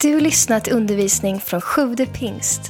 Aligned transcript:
Du 0.00 0.20
lyssnat 0.20 0.64
till 0.64 0.72
undervisning 0.72 1.40
från 1.40 1.60
Sjude 1.60 2.06
pingst. 2.06 2.60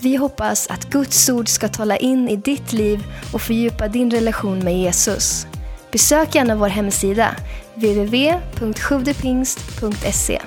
Vi 0.00 0.16
hoppas 0.16 0.66
att 0.66 0.84
Guds 0.84 1.28
ord 1.28 1.48
ska 1.48 1.68
tala 1.68 1.96
in 1.96 2.28
i 2.28 2.36
ditt 2.36 2.72
liv 2.72 3.04
och 3.32 3.42
fördjupa 3.42 3.88
din 3.88 4.10
relation 4.10 4.58
med 4.58 4.78
Jesus. 4.78 5.46
Besök 5.92 6.34
gärna 6.34 6.56
vår 6.56 6.68
hemsida, 6.68 7.36
www.sjuvdepingst.se. 7.74 10.42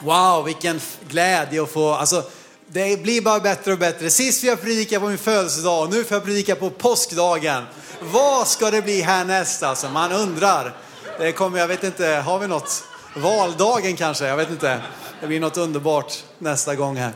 Wow, 0.00 0.44
vilken 0.44 0.80
glädje 1.08 1.62
att 1.62 1.70
få, 1.70 1.94
alltså 1.94 2.22
det 2.66 3.02
blir 3.02 3.22
bara 3.22 3.40
bättre 3.40 3.72
och 3.72 3.78
bättre. 3.78 4.10
Sist 4.10 4.44
jag 4.44 4.62
predikade 4.62 5.00
på 5.00 5.08
min 5.08 5.18
födelsedag, 5.18 5.82
och 5.82 5.90
nu 5.90 6.04
får 6.04 6.14
jag 6.14 6.24
predika 6.24 6.54
på 6.54 6.70
påskdagen. 6.70 7.64
Vad 8.00 8.48
ska 8.48 8.70
det 8.70 8.82
bli 8.82 9.00
härnäst 9.00 9.62
alltså? 9.62 9.88
Man 9.88 10.12
undrar. 10.12 10.76
Det 11.18 11.32
kommer, 11.32 11.58
jag 11.58 11.68
vet 11.68 11.84
inte, 11.84 12.06
har 12.06 12.38
vi 12.38 12.46
något? 12.46 12.84
Valdagen 13.14 13.96
kanske? 13.96 14.26
Jag 14.26 14.36
vet 14.36 14.50
inte. 14.50 14.80
Det 15.20 15.26
blir 15.26 15.40
något 15.40 15.56
underbart 15.56 16.24
nästa 16.38 16.74
gång 16.74 16.96
här. 16.96 17.12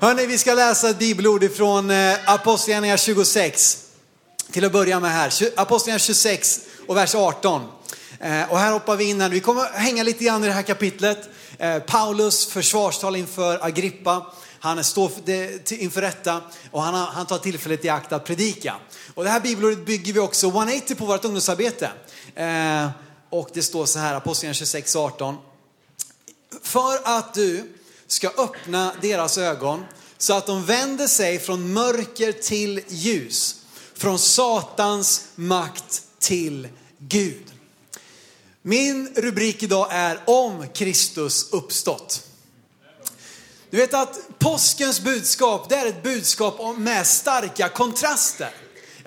Hörni, 0.00 0.26
vi 0.26 0.38
ska 0.38 0.54
läsa 0.54 0.88
ett 0.88 0.98
bibelord 0.98 1.42
ifrån 1.42 1.90
eh, 1.90 2.16
Apostlagärningarna 2.26 2.98
26. 2.98 3.84
Till 4.50 4.64
att 4.64 4.72
börja 4.72 5.00
med 5.00 5.10
här, 5.10 5.32
Apostlagärningarna 5.56 5.98
26 5.98 6.60
och 6.86 6.96
vers 6.96 7.14
18. 7.14 7.62
Eh, 8.20 8.50
och 8.50 8.58
här 8.58 8.72
hoppar 8.72 8.96
vi 8.96 9.04
in 9.04 9.20
här. 9.20 9.28
Vi 9.28 9.40
kommer 9.40 9.64
hänga 9.78 10.02
lite 10.02 10.24
grann 10.24 10.44
i 10.44 10.46
det 10.46 10.52
här 10.52 10.62
kapitlet. 10.62 11.28
Eh, 11.58 11.78
Paulus 11.78 12.46
försvarstal 12.46 13.16
inför 13.16 13.64
Agrippa. 13.64 14.26
Han 14.60 14.84
står 14.84 15.10
inför 15.70 16.00
rätta 16.00 16.40
och 16.70 16.82
han, 16.82 16.94
han 16.94 17.26
tar 17.26 17.38
tillfället 17.38 17.84
i 17.84 17.88
akt 17.88 18.12
att 18.12 18.24
predika. 18.24 18.74
Och 19.14 19.24
det 19.24 19.30
här 19.30 19.40
bibelordet 19.40 19.86
bygger 19.86 20.12
vi 20.12 20.20
också 20.20 20.46
180 20.46 20.94
på 20.94 21.04
vårt 21.04 21.24
ungdomsarbete. 21.24 21.90
Och 23.30 23.50
det 23.52 23.62
står 23.62 23.86
så 23.86 23.98
här, 23.98 24.14
Apostlagärningarna 24.14 24.64
26-18. 24.64 25.36
För 26.62 27.00
att 27.04 27.34
du 27.34 27.72
ska 28.06 28.28
öppna 28.28 28.94
deras 29.02 29.38
ögon 29.38 29.84
så 30.18 30.34
att 30.34 30.46
de 30.46 30.64
vänder 30.64 31.06
sig 31.06 31.38
från 31.38 31.72
mörker 31.72 32.32
till 32.32 32.80
ljus, 32.88 33.56
från 33.94 34.18
Satans 34.18 35.24
makt 35.34 36.02
till 36.18 36.68
Gud. 36.98 37.44
Min 38.62 39.14
rubrik 39.14 39.62
idag 39.62 39.88
är 39.90 40.20
om 40.26 40.66
Kristus 40.74 41.52
uppstått. 41.52 42.22
Du 43.70 43.76
vet 43.76 43.94
att 43.94 44.18
påskens 44.38 45.00
budskap, 45.00 45.68
det 45.68 45.76
är 45.76 45.86
ett 45.86 46.02
budskap 46.02 46.78
med 46.78 47.06
starka 47.06 47.68
kontraster. 47.68 48.50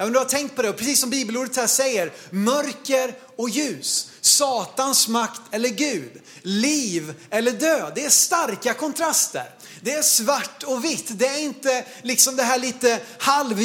Jag 0.02 0.06
men 0.06 0.10
om 0.10 0.14
du 0.14 0.20
har 0.20 0.40
tänkt 0.40 0.56
på 0.56 0.62
det, 0.62 0.70
och 0.70 0.78
precis 0.78 1.00
som 1.00 1.10
bibelordet 1.10 1.56
här 1.56 1.68
säger, 1.68 2.12
mörker 2.30 3.14
och 3.36 3.50
ljus, 3.50 4.12
Satans 4.22 5.08
makt 5.08 5.42
eller 5.52 5.70
Gud, 5.70 6.12
liv 6.42 7.14
eller 7.30 7.52
död. 7.52 7.92
Det 7.96 8.06
är 8.06 8.10
starka 8.10 8.74
kontraster. 8.74 9.44
Det 9.82 9.92
är 9.92 10.02
svart 10.02 10.64
och 10.64 10.86
vitt, 10.86 11.06
det 11.08 11.28
är 11.28 11.40
inte 11.40 11.86
liksom 12.02 12.36
det 12.36 12.44
här 12.44 12.60
lite 12.60 13.00
halv, 13.18 13.60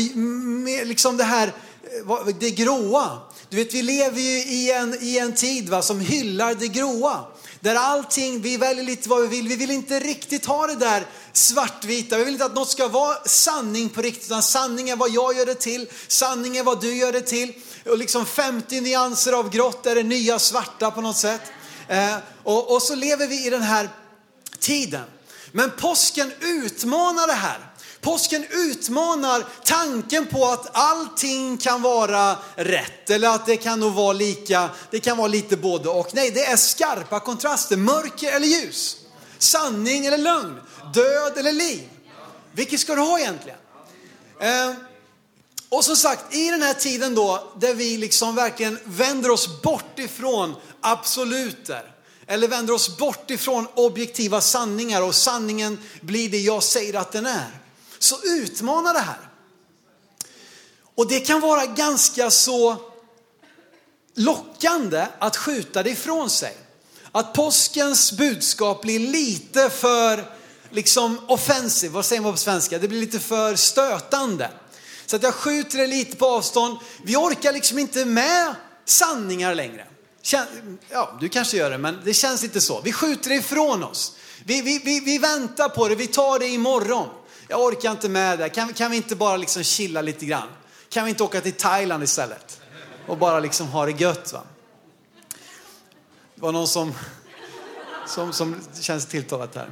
liksom 0.85 1.17
det 1.17 1.25
här, 1.25 1.53
eh, 2.09 2.27
det 2.41 2.51
gråa. 2.51 3.19
Du 3.49 3.57
vet, 3.57 3.75
vi 3.75 3.83
lever 3.83 4.21
ju 4.21 4.39
i 4.39 4.73
en, 4.73 4.99
i 5.01 5.19
en 5.19 5.33
tid 5.33 5.69
va, 5.69 5.83
som 5.83 6.01
hyllar 6.01 6.55
det 6.55 6.69
gråa. 6.69 7.25
Där 7.61 7.75
allting, 7.75 8.41
vi 8.41 8.57
väljer 8.57 8.85
lite 8.85 9.09
vad 9.09 9.23
vi 9.23 9.29
vill. 9.29 9.49
Vi 9.49 9.57
vill 9.57 9.71
inte 9.71 10.01
riktigt 10.01 10.47
ha 10.47 10.67
det 10.67 10.75
där 10.75 11.07
svartvita. 11.37 12.19
Vi 12.19 12.25
vill 12.25 12.33
inte 12.33 12.45
att 12.45 12.55
något 12.55 12.71
ska 12.71 12.89
vara 12.89 13.17
sanning 13.25 13.89
på 13.89 14.03
riktigt. 14.03 14.27
Utan 14.27 14.43
sanning 14.43 14.89
är 14.89 14.97
vad 14.97 15.11
jag 15.11 15.37
gör 15.37 15.47
det 15.47 15.55
till. 15.55 15.89
Sanning 16.09 16.57
är 16.57 16.63
vad 16.63 16.81
du 16.81 16.97
gör 16.97 17.13
det 17.13 17.21
till. 17.21 17.53
Och 17.87 17.99
liksom 17.99 18.27
50 18.27 18.81
nyanser 18.81 19.33
av 19.33 19.51
grått 19.51 19.87
är 19.87 19.95
det 19.95 20.03
nya 20.03 20.39
svarta 20.39 20.91
på 20.91 21.01
något 21.01 21.17
sätt. 21.17 21.41
Eh, 21.89 22.17
och, 22.43 22.75
och 22.75 22.83
så 22.83 22.95
lever 22.95 23.27
vi 23.27 23.47
i 23.47 23.51
den 23.51 23.63
här 23.63 23.89
tiden. 24.59 25.05
Men 25.53 25.71
påsken 25.71 26.33
utmanar 26.41 27.27
det 27.27 27.33
här. 27.33 27.73
Påsken 28.01 28.47
utmanar 28.51 29.45
tanken 29.65 30.27
på 30.27 30.45
att 30.45 30.77
allting 30.77 31.57
kan 31.57 31.83
vara 31.83 32.37
rätt 32.55 33.11
eller 33.11 33.29
att 33.29 33.47
det 33.47 33.57
kan 33.57 33.81
nog 33.81 33.93
vara 33.93 34.13
lika, 34.13 34.71
det 34.91 35.01
kan 35.01 35.17
vara 35.17 35.29
lite 35.29 35.57
både 35.57 35.89
och. 35.89 36.15
Nej, 36.15 36.31
det 36.31 36.45
är 36.45 36.57
skarpa 36.57 37.21
kontraster, 37.21 37.77
mörker 37.77 38.33
eller 38.33 38.47
ljus, 38.47 38.97
sanning 39.39 40.07
eller 40.07 40.19
lögn, 40.19 40.61
död 40.95 41.39
eller 41.39 41.53
liv. 41.53 41.89
Vilket 42.53 42.81
ska 42.81 42.95
du 42.95 43.01
ha 43.01 43.19
egentligen? 43.19 43.59
Eh, 44.41 44.73
och 45.69 45.85
som 45.85 45.97
sagt, 45.97 46.35
i 46.35 46.51
den 46.51 46.63
här 46.63 46.75
tiden 46.75 47.15
då, 47.15 47.53
där 47.57 47.75
vi 47.75 47.97
liksom 47.97 48.35
verkligen 48.35 48.79
vänder 48.85 49.31
oss 49.31 49.63
bort 49.63 49.99
ifrån 49.99 50.55
absoluter. 50.81 51.93
Eller 52.27 52.49
vänder 52.49 52.75
oss 52.75 52.99
bort 52.99 53.31
ifrån 53.31 53.67
objektiva 53.75 54.41
sanningar 54.41 55.03
och 55.03 55.15
sanningen 55.15 55.79
blir 56.01 56.29
det 56.29 56.39
jag 56.39 56.63
säger 56.63 56.95
att 56.95 57.13
den 57.13 57.27
är. 57.27 57.61
Så 57.99 58.17
utmana 58.25 58.93
det 58.93 59.01
här. 59.01 59.31
Och 60.95 61.09
det 61.09 61.21
kan 61.21 61.41
vara 61.41 61.67
ganska 61.67 62.31
så 62.31 62.77
lockande 64.15 65.07
att 65.19 65.37
skjuta 65.37 65.83
det 65.83 65.91
ifrån 65.91 66.31
sig. 66.31 66.57
Att 67.13 67.33
påskens 67.33 68.13
budskap 68.13 68.83
blir 68.83 68.99
lite 68.99 69.71
för 69.71 70.36
liksom 70.71 71.21
offensiv, 71.29 71.91
vad 71.91 72.05
säger 72.05 72.23
man 72.23 72.33
på 72.33 72.39
svenska? 72.39 72.79
Det 72.79 72.89
blir 72.89 73.01
lite 73.01 73.21
för 73.21 73.57
stötande. 73.57 74.51
Så 75.07 75.17
att 75.17 75.23
jag 75.23 75.35
skjuter 75.35 75.79
det 75.79 75.87
lite 75.87 76.17
på 76.17 76.27
avstånd. 76.27 76.79
Vi 77.03 77.17
orkar 77.17 77.53
liksom 77.53 77.79
inte 77.79 78.05
med 78.05 78.55
sanningar 78.85 79.55
längre. 79.55 79.87
Ja, 80.91 81.17
du 81.21 81.29
kanske 81.29 81.57
gör 81.57 81.71
det, 81.71 81.79
men 81.79 82.01
det 82.05 82.15
känns 82.15 82.45
inte 82.45 82.61
så. 82.61 82.81
Vi 82.81 82.93
skjuter 82.93 83.29
det 83.29 83.37
ifrån 83.37 83.85
oss. 83.85 84.17
Vi, 84.45 84.63
vi, 84.63 84.79
vi, 84.85 85.01
vi 85.01 85.19
väntar 85.19 85.69
på 85.69 85.89
det, 85.89 85.95
vi 85.95 86.07
tar 86.07 86.39
det 86.39 86.49
imorgon. 86.49 87.09
Jag 87.49 87.61
orkar 87.61 87.91
inte 87.91 88.09
med 88.09 88.39
det. 88.39 88.49
Kan, 88.49 88.73
kan 88.73 88.91
vi 88.91 88.97
inte 88.97 89.17
bara 89.17 89.37
liksom 89.37 89.63
chilla 89.63 90.03
lite 90.03 90.27
grann? 90.27 90.49
Kan 90.89 91.05
vi 91.05 91.11
inte 91.11 91.23
åka 91.23 91.41
till 91.41 91.53
Thailand 91.53 92.05
istället? 92.05 92.61
Och 93.07 93.19
bara 93.19 93.41
liksom 93.41 93.67
ha 93.67 93.87
det 93.87 94.01
gött 94.01 94.33
va? 94.33 94.43
Det 96.35 96.43
var 96.43 96.53
någon 96.53 96.69
som, 96.69 96.95
som, 98.07 98.33
som 98.33 98.61
känns 98.81 99.07
tilltalat 99.07 99.55
här. 99.55 99.71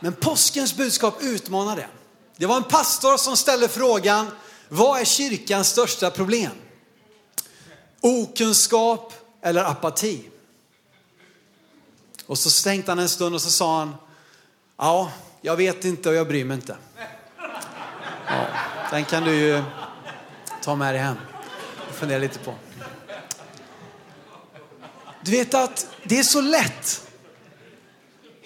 Men 0.00 0.12
påskens 0.12 0.76
budskap 0.76 1.22
utmanar 1.22 1.76
det. 1.76 1.88
Det 2.36 2.46
var 2.46 2.56
en 2.56 2.64
pastor 2.64 3.16
som 3.16 3.36
ställde 3.36 3.68
frågan, 3.68 4.30
vad 4.68 5.00
är 5.00 5.04
kyrkans 5.04 5.68
största 5.68 6.10
problem? 6.10 6.52
Okunskap 8.00 9.12
eller 9.42 9.64
apati? 9.64 10.30
Och 12.26 12.38
så 12.38 12.50
stänkte 12.50 12.90
han 12.90 12.98
en 12.98 13.08
stund 13.08 13.34
och 13.34 13.42
så 13.42 13.50
sa 13.50 13.78
han, 13.78 13.94
ja, 14.76 15.12
jag 15.40 15.56
vet 15.56 15.84
inte 15.84 16.08
och 16.08 16.14
jag 16.14 16.28
bryr 16.28 16.44
mig 16.44 16.54
inte. 16.54 16.76
Ja, 18.26 18.46
den 18.90 19.04
kan 19.04 19.24
du 19.24 19.34
ju 19.34 19.62
ta 20.62 20.74
med 20.74 20.94
dig 20.94 21.02
hem 21.02 21.16
och 21.88 21.94
fundera 21.94 22.18
lite 22.18 22.38
på. 22.38 22.54
Du 25.24 25.30
vet 25.30 25.54
att 25.54 25.86
det 26.04 26.18
är 26.18 26.22
så 26.22 26.40
lätt 26.40 27.07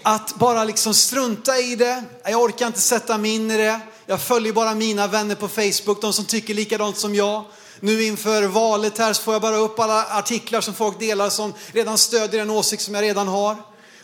att 0.03 0.35
bara 0.35 0.65
liksom 0.65 0.95
strunta 0.95 1.59
i 1.59 1.77
det. 1.77 2.05
Jag 2.25 2.41
orkar 2.41 2.67
inte 2.67 2.81
sätta 2.81 3.19
mig 3.19 3.35
in 3.35 3.51
i 3.51 3.57
det. 3.57 3.81
Jag 4.07 4.21
följer 4.21 4.53
bara 4.53 4.75
mina 4.75 5.07
vänner 5.07 5.35
på 5.35 5.49
Facebook, 5.49 6.01
de 6.01 6.13
som 6.13 6.25
tycker 6.25 6.55
likadant 6.55 6.97
som 6.97 7.15
jag. 7.15 7.45
Nu 7.81 8.05
inför 8.05 8.43
valet 8.43 8.99
här 8.99 9.13
så 9.13 9.23
får 9.23 9.35
jag 9.35 9.43
bara 9.43 9.57
upp 9.57 9.79
alla 9.79 10.05
artiklar 10.05 10.61
som 10.61 10.75
folk 10.75 11.01
delar 11.01 11.31
som 11.31 11.55
redan 11.73 11.99
stödjer 11.99 12.41
den 12.41 12.51
åsikt 12.51 12.83
som 12.83 12.95
jag 12.95 13.03
redan 13.03 13.29
har. 13.29 13.57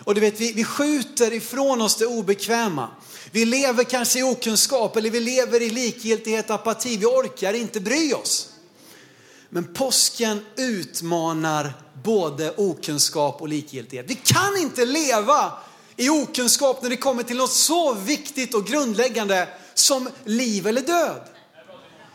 Och 0.04 0.14
du 0.14 0.20
vet, 0.20 0.40
vi, 0.40 0.52
vi 0.52 0.64
skjuter 0.64 1.32
ifrån 1.32 1.82
oss 1.82 1.96
det 1.96 2.06
obekväma. 2.06 2.88
Vi 3.30 3.44
lever 3.44 3.84
kanske 3.84 4.18
i 4.18 4.22
okunskap 4.22 4.96
eller 4.96 5.10
vi 5.10 5.20
lever 5.20 5.62
i 5.62 5.70
likgiltighet, 5.70 6.50
apati. 6.50 6.96
Vi 6.96 7.06
orkar 7.06 7.54
inte 7.54 7.80
bry 7.80 8.14
oss. 8.14 8.48
Men 9.50 9.74
påsken 9.74 10.44
utmanar 10.56 11.72
både 12.04 12.54
okunskap 12.56 13.40
och 13.40 13.48
likgiltighet. 13.48 14.06
Vi 14.08 14.14
kan 14.14 14.56
inte 14.56 14.84
leva 14.84 15.52
i 15.98 16.08
okunskap 16.08 16.82
när 16.82 16.90
det 16.90 16.96
kommer 16.96 17.22
till 17.22 17.36
något 17.36 17.52
så 17.52 17.94
viktigt 17.94 18.54
och 18.54 18.66
grundläggande 18.66 19.48
som 19.74 20.08
liv 20.24 20.66
eller 20.66 20.80
död. 20.80 21.20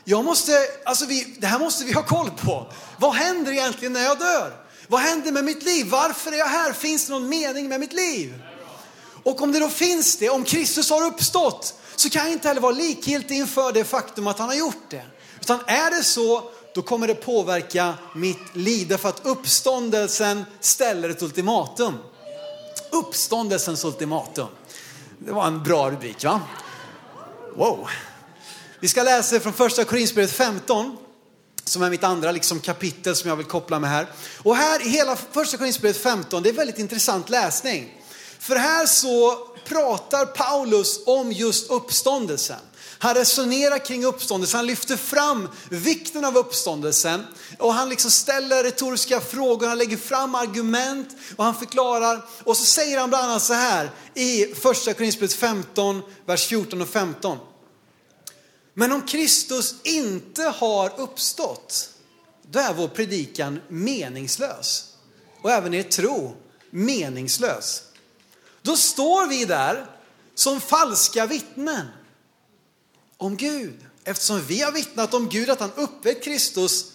Jag 0.04 0.26
måste, 0.26 0.52
alltså 0.86 1.06
vi, 1.06 1.36
det 1.40 1.48
här 1.48 1.60
måste 1.60 1.86
vi 1.86 1.94
ha 1.94 2.04
koll 2.04 2.30
på. 2.30 2.72
Vad 2.98 3.14
händer 3.14 3.52
egentligen 3.52 3.94
när 3.94 4.04
jag 4.04 4.20
dör? 4.20 4.54
Vad 4.88 5.02
händer 5.02 5.32
med 5.32 5.44
mitt 5.44 5.64
liv? 5.64 5.88
Varför 5.90 6.32
är 6.32 6.38
jag 6.38 6.46
här? 6.46 6.74
Finns 6.74 7.06
det 7.06 7.14
någon 7.14 7.30
mening 7.30 7.68
med 7.70 7.80
mitt 7.80 7.94
liv? 7.94 8.44
Och 9.24 9.42
om 9.42 9.52
det 9.52 9.60
då 9.60 9.70
finns 9.70 10.18
det, 10.18 10.30
om 10.30 10.44
Kristus 10.44 10.90
har 10.90 11.06
uppstått, 11.06 11.74
så 11.96 12.10
kan 12.10 12.24
jag 12.24 12.32
inte 12.32 12.48
heller 12.48 12.62
vara 12.62 12.72
likgiltig 12.72 13.36
inför 13.36 13.72
det 13.72 13.84
faktum 13.84 14.28
att 14.28 14.40
han 14.40 14.48
har 14.48 14.56
gjort 14.56 14.90
det. 14.90 15.06
Utan 15.42 15.60
är 15.68 15.92
det 15.92 16.04
så, 16.04 16.44
då 16.76 16.82
kommer 16.82 17.08
det 17.08 17.16
påverka 17.16 17.94
mitt 18.16 18.56
liv. 18.56 18.88
Därför 18.88 19.10
att 19.10 19.26
uppståndelsen 19.26 20.46
ställer 20.60 21.10
ett 21.10 21.22
ultimatum. 21.22 21.98
Uppståndelsens 22.94 23.86
ultimatum. 23.86 24.48
Det 25.20 25.32
var 25.32 25.48
en 25.48 25.64
bra 25.64 25.92
rubrik 25.92 26.24
va? 26.24 26.42
Wow. 27.56 27.88
Vi 28.80 28.88
ska 28.88 29.04
läsa 29.04 29.40
från 29.40 29.54
första 29.54 29.84
Korinthierbrevet 29.84 30.32
15. 30.32 30.98
som 31.64 31.84
är 31.84 31.90
mitt 31.90 32.04
andra 32.04 32.32
liksom, 32.32 32.60
kapitel 32.60 33.16
som 33.16 33.30
jag 33.30 33.36
vill 33.36 33.46
koppla 33.46 33.80
med 33.80 33.90
här. 33.90 34.08
Och 34.44 34.56
här 34.56 34.88
i 34.88 34.90
hela 34.90 35.16
första 35.16 35.58
Korinthierbrevet 35.58 35.98
15, 35.98 36.44
det 36.44 36.50
är 36.50 36.54
väldigt 36.54 36.80
intressant 36.80 37.30
läsning. 37.30 38.02
För 38.40 38.56
här 38.56 38.86
så 38.86 39.48
pratar 39.66 40.26
Paulus 40.26 41.00
om 41.06 41.32
just 41.32 41.70
uppståndelsen. 41.70 42.60
Han 43.04 43.16
resonerar 43.16 43.86
kring 43.86 44.06
uppståndelsen, 44.06 44.58
han 44.58 44.68
lyfter 44.68 44.98
fram 44.98 45.50
vikten 45.70 46.26
av 46.26 46.38
uppståndelsen 46.38 47.26
och 47.60 47.74
han 47.74 47.90
liksom 47.90 48.12
ställer 48.12 48.64
retoriska 48.64 49.22
frågor, 49.22 49.68
han 49.68 49.78
lägger 49.78 49.98
fram 49.98 50.36
argument 50.36 51.10
och 51.36 51.44
han 51.44 51.56
förklarar. 51.56 52.26
Och 52.44 52.58
så 52.58 52.66
säger 52.66 53.00
han 53.00 53.10
bland 53.10 53.26
annat 53.26 53.44
så 53.44 53.54
här 53.54 53.92
i 54.14 54.46
första 54.46 54.94
Korinthierbrevet 54.94 55.34
15, 55.34 56.02
vers 56.26 56.48
14 56.48 56.82
och 56.82 56.90
15. 56.90 57.38
Men 58.74 58.92
om 58.92 59.02
Kristus 59.02 59.76
inte 59.84 60.44
har 60.44 60.94
uppstått, 60.98 61.90
då 62.52 62.60
är 62.60 62.74
vår 62.74 62.88
predikan 62.88 63.62
meningslös. 63.68 64.86
Och 65.42 65.52
även 65.52 65.74
er 65.74 65.84
tro 65.84 66.36
meningslös. 66.70 67.84
Då 68.62 68.76
står 68.76 69.28
vi 69.28 69.46
där 69.46 69.86
som 70.36 70.62
falska 70.62 71.26
vittnen 71.26 71.88
om 73.18 73.38
Gud. 73.38 73.86
Eftersom 74.04 74.42
vi 74.42 74.62
har 74.62 74.72
vittnat 74.72 75.14
om 75.14 75.30
Gud 75.30 75.50
att 75.50 75.60
han 75.60 75.72
uppväckt 75.76 76.24
Kristus 76.24 76.86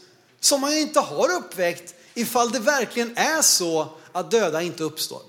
som 0.41 0.63
han 0.63 0.73
inte 0.73 1.01
har 1.01 1.33
uppväckt 1.33 1.95
ifall 2.15 2.51
det 2.51 2.59
verkligen 2.59 3.17
är 3.17 3.43
så 3.43 3.89
att 4.13 4.31
döda 4.31 4.63
inte 4.63 4.83
uppstår. 4.83 5.23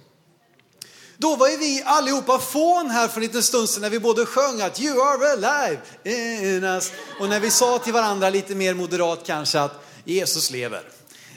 Då 1.18 1.36
var 1.36 1.48
ju 1.48 1.58
vi 1.58 1.84
allihopa 1.86 2.40
fån 2.40 2.90
här 2.90 3.08
för 3.08 3.18
en 3.18 3.22
liten 3.22 3.44
stund 3.44 3.70
sedan 3.70 3.82
när 3.82 3.90
vi 3.90 4.00
både 4.00 4.26
sjöng 4.26 4.62
att 4.62 4.82
you 4.82 5.02
are 5.02 5.32
alive 5.32 5.82
in 6.04 6.64
us 6.64 6.92
och 7.20 7.30
när 7.30 7.40
vi 7.40 7.52
sa 7.52 7.80
till 7.80 7.94
varandra 7.94 8.30
lite 8.30 8.56
mer 8.56 8.74
moderat 8.74 9.20
kanske 9.26 9.60
att 9.60 9.86
Jesus 10.04 10.52
lever. 10.52 10.84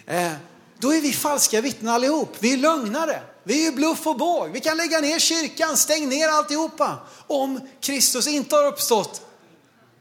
Eh, 0.06 0.32
då 0.78 0.94
är 0.94 1.00
vi 1.00 1.12
falska 1.12 1.60
vittnen 1.60 1.94
allihop. 1.94 2.36
Vi 2.38 2.52
är 2.52 2.56
lögnare. 2.56 3.22
Vi 3.44 3.66
är 3.66 3.72
bluff 3.72 4.06
och 4.06 4.16
båg. 4.16 4.50
Vi 4.50 4.60
kan 4.60 4.76
lägga 4.76 5.00
ner 5.00 5.18
kyrkan, 5.18 5.76
stäng 5.76 6.08
ner 6.08 6.28
alltihopa. 6.28 6.98
Om 7.26 7.60
Kristus 7.80 8.26
inte 8.26 8.56
har 8.56 8.66
uppstått. 8.66 9.22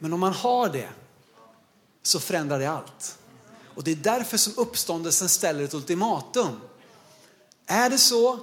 Men 0.02 0.14
om 0.14 0.20
man 0.20 0.34
har 0.34 0.70
det 0.70 0.90
så 2.04 2.20
förändrar 2.20 2.60
det 2.60 2.66
allt. 2.66 3.18
Och 3.76 3.84
det 3.84 3.92
är 3.92 3.96
därför 3.96 4.38
som 4.38 4.54
uppståndelsen 4.58 5.30
ställer 5.30 5.64
ett 5.64 5.74
ultimatum. 5.74 6.60
Är 7.66 7.90
det 7.90 7.98
så, 7.98 8.40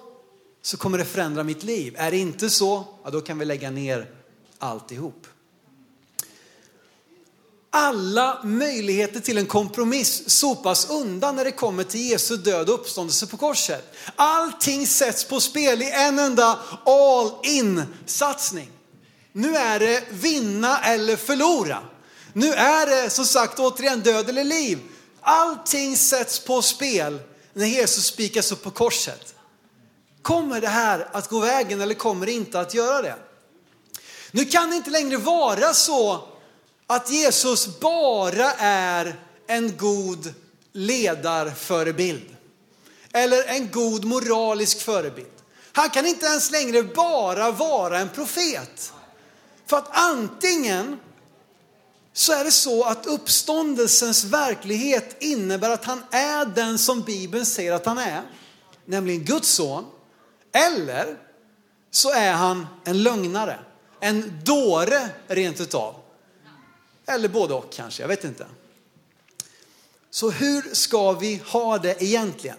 så 0.62 0.76
kommer 0.76 0.98
det 0.98 1.04
förändra 1.04 1.44
mitt 1.44 1.62
liv. 1.62 1.94
Är 1.96 2.10
det 2.10 2.18
inte 2.18 2.50
så, 2.50 2.84
ja, 3.04 3.10
då 3.10 3.20
kan 3.20 3.38
vi 3.38 3.44
lägga 3.44 3.70
ner 3.70 4.10
alltihop. 4.58 5.26
Alla 7.70 8.40
möjligheter 8.44 9.20
till 9.20 9.38
en 9.38 9.46
kompromiss 9.46 10.30
sopas 10.30 10.90
undan 10.90 11.36
när 11.36 11.44
det 11.44 11.52
kommer 11.52 11.84
till 11.84 12.10
Jesu 12.10 12.36
död 12.36 12.68
och 12.68 12.74
uppståndelse 12.74 13.26
på 13.26 13.36
korset. 13.36 13.94
Allting 14.16 14.86
sätts 14.86 15.24
på 15.24 15.40
spel 15.40 15.82
i 15.82 15.90
en 15.90 16.18
enda 16.18 16.58
all 16.84 17.30
in 17.42 17.82
satsning. 18.06 18.77
Nu 19.38 19.56
är 19.56 19.80
det 19.80 20.04
vinna 20.10 20.80
eller 20.80 21.16
förlora. 21.16 21.78
Nu 22.32 22.52
är 22.52 22.86
det 22.86 23.10
som 23.10 23.26
sagt 23.26 23.58
återigen 23.58 24.00
död 24.00 24.28
eller 24.28 24.44
liv. 24.44 24.78
Allting 25.20 25.96
sätts 25.96 26.38
på 26.38 26.62
spel 26.62 27.18
när 27.52 27.66
Jesus 27.66 28.04
spikas 28.04 28.52
upp 28.52 28.62
på 28.62 28.70
korset. 28.70 29.34
Kommer 30.22 30.60
det 30.60 30.68
här 30.68 31.08
att 31.12 31.28
gå 31.28 31.40
vägen 31.40 31.80
eller 31.80 31.94
kommer 31.94 32.26
det 32.26 32.32
inte 32.32 32.60
att 32.60 32.74
göra 32.74 33.02
det? 33.02 33.16
Nu 34.30 34.44
kan 34.44 34.70
det 34.70 34.76
inte 34.76 34.90
längre 34.90 35.16
vara 35.16 35.74
så 35.74 36.28
att 36.86 37.10
Jesus 37.10 37.80
bara 37.80 38.52
är 38.58 39.20
en 39.46 39.76
god 39.76 40.34
ledarförebild. 40.72 42.36
Eller 43.12 43.44
en 43.44 43.70
god 43.70 44.04
moralisk 44.04 44.80
förebild. 44.80 45.32
Han 45.72 45.90
kan 45.90 46.06
inte 46.06 46.26
ens 46.26 46.50
längre 46.50 46.82
bara 46.82 47.50
vara 47.50 47.98
en 47.98 48.08
profet. 48.08 48.92
För 49.68 49.76
att 49.76 49.88
antingen 49.90 51.00
så 52.12 52.32
är 52.32 52.44
det 52.44 52.50
så 52.50 52.84
att 52.84 53.06
uppståndelsens 53.06 54.24
verklighet 54.24 55.16
innebär 55.20 55.70
att 55.70 55.84
han 55.84 56.02
är 56.10 56.44
den 56.44 56.78
som 56.78 57.02
Bibeln 57.02 57.46
säger 57.46 57.72
att 57.72 57.86
han 57.86 57.98
är, 57.98 58.22
nämligen 58.84 59.24
Guds 59.24 59.48
son. 59.48 59.84
Eller 60.52 61.16
så 61.90 62.10
är 62.10 62.32
han 62.32 62.66
en 62.84 63.02
lögnare, 63.02 63.58
en 64.00 64.40
dåre 64.44 65.08
rent 65.26 65.60
utav. 65.60 65.94
Eller 67.06 67.28
både 67.28 67.54
och 67.54 67.72
kanske, 67.72 68.02
jag 68.02 68.08
vet 68.08 68.24
inte. 68.24 68.46
Så 70.10 70.30
hur 70.30 70.74
ska 70.74 71.12
vi 71.12 71.42
ha 71.46 71.78
det 71.78 72.02
egentligen? 72.02 72.58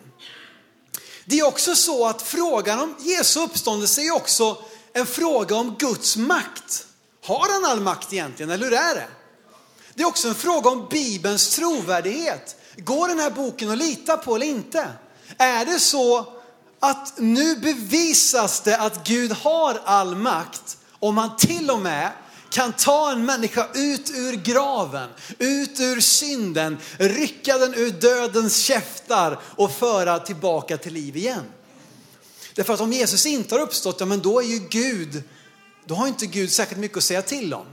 Det 1.25 1.39
är 1.39 1.47
också 1.47 1.75
så 1.75 2.07
att 2.07 2.21
frågan 2.21 2.79
om 2.79 2.95
Jesu 2.99 3.39
uppståndelse 3.39 4.01
är 4.01 4.15
också 4.15 4.63
en 4.93 5.05
fråga 5.05 5.55
om 5.55 5.75
Guds 5.79 6.17
makt. 6.17 6.85
Har 7.29 7.53
han 7.53 7.71
all 7.71 7.81
makt 7.81 8.13
egentligen, 8.13 8.49
eller 8.49 8.65
hur 8.65 8.73
är 8.73 8.95
det? 8.95 9.07
Det 9.93 10.03
är 10.03 10.07
också 10.07 10.27
en 10.27 10.35
fråga 10.35 10.69
om 10.69 10.87
Bibelns 10.89 11.55
trovärdighet. 11.55 12.55
Går 12.77 13.07
den 13.07 13.19
här 13.19 13.29
boken 13.29 13.71
att 13.71 13.77
lita 13.77 14.17
på 14.17 14.35
eller 14.35 14.45
inte? 14.45 14.87
Är 15.37 15.65
det 15.65 15.79
så 15.79 16.33
att 16.79 17.13
nu 17.17 17.55
bevisas 17.55 18.61
det 18.61 18.77
att 18.77 19.07
Gud 19.07 19.31
har 19.31 19.81
all 19.83 20.15
makt 20.15 20.77
om 20.99 21.17
han 21.17 21.37
till 21.37 21.71
och 21.71 21.79
med 21.79 22.11
kan 22.49 22.73
ta 22.73 23.11
en 23.11 23.25
människa 23.25 23.67
ut 23.73 24.09
ur 24.09 24.33
graven, 24.33 25.09
ut 25.37 25.79
ur 25.79 25.99
synden, 25.99 26.77
rycka 26.97 27.57
den 27.57 27.73
ur 27.73 27.91
dödens 27.91 28.57
käftar 28.57 29.39
och 29.43 29.71
föra 29.71 30.19
tillbaka 30.19 30.77
till 30.77 30.93
liv 30.93 31.17
igen. 31.17 31.43
Därför 32.55 32.73
att 32.73 32.81
om 32.81 32.93
Jesus 32.93 33.25
inte 33.25 33.55
har 33.55 33.61
uppstått, 33.61 33.99
ja 33.99 34.05
men 34.05 34.19
då 34.19 34.39
är 34.39 34.45
ju 34.45 34.59
Gud, 34.69 35.23
då 35.89 35.95
har 35.95 36.07
inte 36.07 36.25
Gud 36.25 36.51
särskilt 36.51 36.81
mycket 36.81 36.97
att 36.97 37.03
säga 37.03 37.21
till 37.21 37.53
om. 37.53 37.65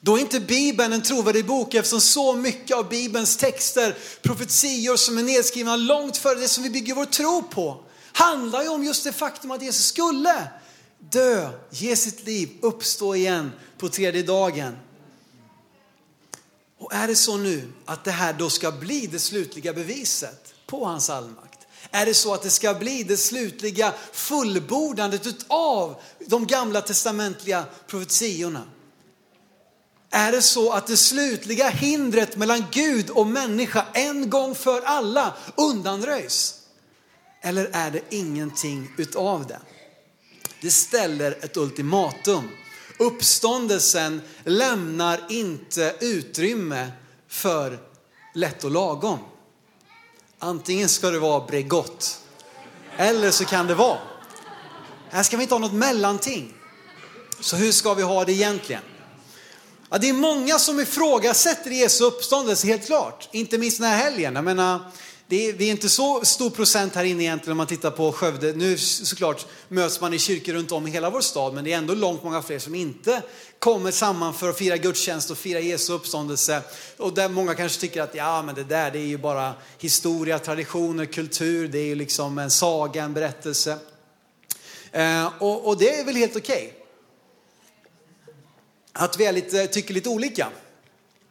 Då 0.00 0.16
är 0.16 0.20
inte 0.20 0.40
Bibeln 0.40 0.92
en 0.92 1.02
trovärdig 1.02 1.46
bok 1.46 1.74
eftersom 1.74 2.00
så 2.00 2.36
mycket 2.36 2.76
av 2.76 2.88
Bibelns 2.88 3.36
texter, 3.36 3.96
profetior 4.22 4.96
som 4.96 5.18
är 5.18 5.22
nedskrivna 5.22 5.76
långt 5.76 6.16
före 6.16 6.38
det 6.38 6.48
som 6.48 6.62
vi 6.62 6.70
bygger 6.70 6.94
vår 6.94 7.04
tro 7.04 7.42
på, 7.42 7.84
handlar 8.12 8.62
ju 8.62 8.68
om 8.68 8.84
just 8.84 9.04
det 9.04 9.12
faktum 9.12 9.50
att 9.50 9.62
Jesus 9.62 9.86
skulle 9.86 10.48
dö, 10.98 11.50
ge 11.70 11.96
sitt 11.96 12.26
liv, 12.26 12.48
uppstå 12.60 13.14
igen 13.14 13.52
på 13.78 13.88
tredje 13.88 14.22
dagen. 14.22 14.76
Och 16.78 16.94
är 16.94 17.08
det 17.08 17.16
så 17.16 17.36
nu 17.36 17.72
att 17.84 18.04
det 18.04 18.10
här 18.10 18.32
då 18.32 18.50
ska 18.50 18.72
bli 18.72 19.06
det 19.06 19.18
slutliga 19.18 19.72
beviset 19.72 20.54
på 20.66 20.84
hans 20.84 21.10
allmakt? 21.10 21.49
Är 21.90 22.06
det 22.06 22.14
så 22.14 22.34
att 22.34 22.42
det 22.42 22.50
ska 22.50 22.74
bli 22.74 23.02
det 23.02 23.16
slutliga 23.16 23.94
fullbordandet 24.12 25.44
av 25.48 26.00
de 26.26 26.46
gamla 26.46 26.80
testamentliga 26.80 27.64
profetiorna? 27.86 28.62
Är 30.10 30.32
det 30.32 30.42
så 30.42 30.72
att 30.72 30.86
det 30.86 30.96
slutliga 30.96 31.68
hindret 31.68 32.36
mellan 32.36 32.64
Gud 32.70 33.10
och 33.10 33.26
människa 33.26 33.86
en 33.92 34.30
gång 34.30 34.54
för 34.54 34.82
alla 34.82 35.34
undanröjs? 35.56 36.54
Eller 37.42 37.70
är 37.72 37.90
det 37.90 38.02
ingenting 38.10 38.94
utav 38.98 39.46
det? 39.46 39.60
Det 40.62 40.70
ställer 40.70 41.32
ett 41.44 41.56
ultimatum. 41.56 42.50
Uppståndelsen 42.98 44.22
lämnar 44.44 45.20
inte 45.28 45.94
utrymme 46.00 46.92
för 47.28 47.78
lätt 48.34 48.64
och 48.64 48.70
lagom. 48.70 49.18
Antingen 50.42 50.88
ska 50.88 51.10
det 51.10 51.18
vara 51.18 51.46
Bregott 51.46 52.18
eller 52.96 53.30
så 53.30 53.44
kan 53.44 53.66
det 53.66 53.74
vara. 53.74 53.98
Här 55.10 55.22
ska 55.22 55.36
vi 55.36 55.42
inte 55.42 55.54
ha 55.54 55.58
något 55.58 55.72
mellanting. 55.72 56.54
Så 57.40 57.56
hur 57.56 57.72
ska 57.72 57.94
vi 57.94 58.02
ha 58.02 58.24
det 58.24 58.32
egentligen? 58.32 58.82
Ja, 59.90 59.98
det 59.98 60.08
är 60.08 60.12
många 60.12 60.58
som 60.58 60.80
ifrågasätter 60.80 61.70
Jesu 61.70 62.04
uppståndelse, 62.04 62.66
helt 62.66 62.86
klart. 62.86 63.28
Inte 63.32 63.58
minst 63.58 63.80
den 63.80 63.90
här 63.90 63.96
helgen. 63.96 64.34
Jag 64.34 64.44
menar, 64.44 64.80
det 65.30 65.48
är, 65.48 65.52
vi 65.52 65.66
är 65.66 65.70
inte 65.70 65.88
så 65.88 66.24
stor 66.24 66.50
procent 66.50 66.94
här 66.94 67.04
inne 67.04 67.22
egentligen 67.22 67.52
om 67.52 67.56
man 67.56 67.66
tittar 67.66 67.90
på 67.90 68.12
Skövde. 68.12 68.52
Nu 68.52 68.78
såklart 68.78 69.46
möts 69.68 70.00
man 70.00 70.14
i 70.14 70.18
kyrkor 70.18 70.52
runt 70.52 70.72
om 70.72 70.86
i 70.86 70.90
hela 70.90 71.10
vår 71.10 71.20
stad, 71.20 71.54
men 71.54 71.64
det 71.64 71.72
är 71.72 71.78
ändå 71.78 71.94
långt 71.94 72.22
många 72.22 72.42
fler 72.42 72.58
som 72.58 72.74
inte 72.74 73.22
kommer 73.58 73.90
samman 73.90 74.34
för 74.34 74.50
att 74.50 74.58
fira 74.58 74.76
gudstjänst 74.76 75.30
och 75.30 75.38
fira 75.38 75.60
Jesu 75.60 75.92
uppståndelse. 75.92 76.62
Och 76.96 77.14
där 77.14 77.28
många 77.28 77.54
kanske 77.54 77.80
tycker 77.80 78.02
att 78.02 78.14
ja, 78.14 78.42
men 78.42 78.54
det 78.54 78.64
där 78.64 78.90
det 78.90 78.98
är 78.98 79.06
ju 79.06 79.18
bara 79.18 79.54
historia, 79.78 80.38
traditioner, 80.38 81.04
kultur, 81.04 81.68
det 81.68 81.78
är 81.78 81.86
ju 81.86 81.94
liksom 81.94 82.38
en 82.38 82.50
saga, 82.50 83.04
en 83.04 83.14
berättelse. 83.14 83.78
Eh, 84.92 85.32
och, 85.38 85.68
och, 85.68 85.78
det 85.78 85.98
är 85.98 86.04
väl 86.04 86.16
helt 86.16 86.36
okej. 86.36 86.54
Okay. 86.54 86.70
Att 88.92 89.20
vi 89.20 89.24
är 89.24 89.32
lite, 89.32 89.66
tycker 89.66 89.94
lite 89.94 90.08
olika. 90.08 90.48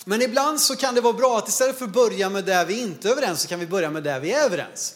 Men 0.09 0.21
ibland 0.21 0.61
så 0.61 0.75
kan 0.75 0.95
det 0.95 1.01
vara 1.01 1.13
bra 1.13 1.37
att 1.37 1.49
istället 1.49 1.77
för 1.77 1.85
att 1.85 1.91
börja 1.91 2.29
med 2.29 2.45
det 2.45 2.65
vi 2.65 2.81
inte 2.81 3.07
är 3.07 3.11
överens 3.11 3.41
så 3.41 3.47
kan 3.47 3.59
vi 3.59 3.67
börja 3.67 3.89
med 3.89 4.03
det 4.03 4.19
vi 4.19 4.31
är 4.31 4.43
överens. 4.43 4.93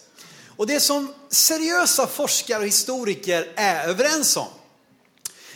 Och 0.47 0.67
det 0.67 0.79
som 0.79 1.13
seriösa 1.29 2.07
forskare 2.07 2.59
och 2.59 2.65
historiker 2.65 3.53
är 3.55 3.87
överens 3.87 4.37
om, 4.37 4.47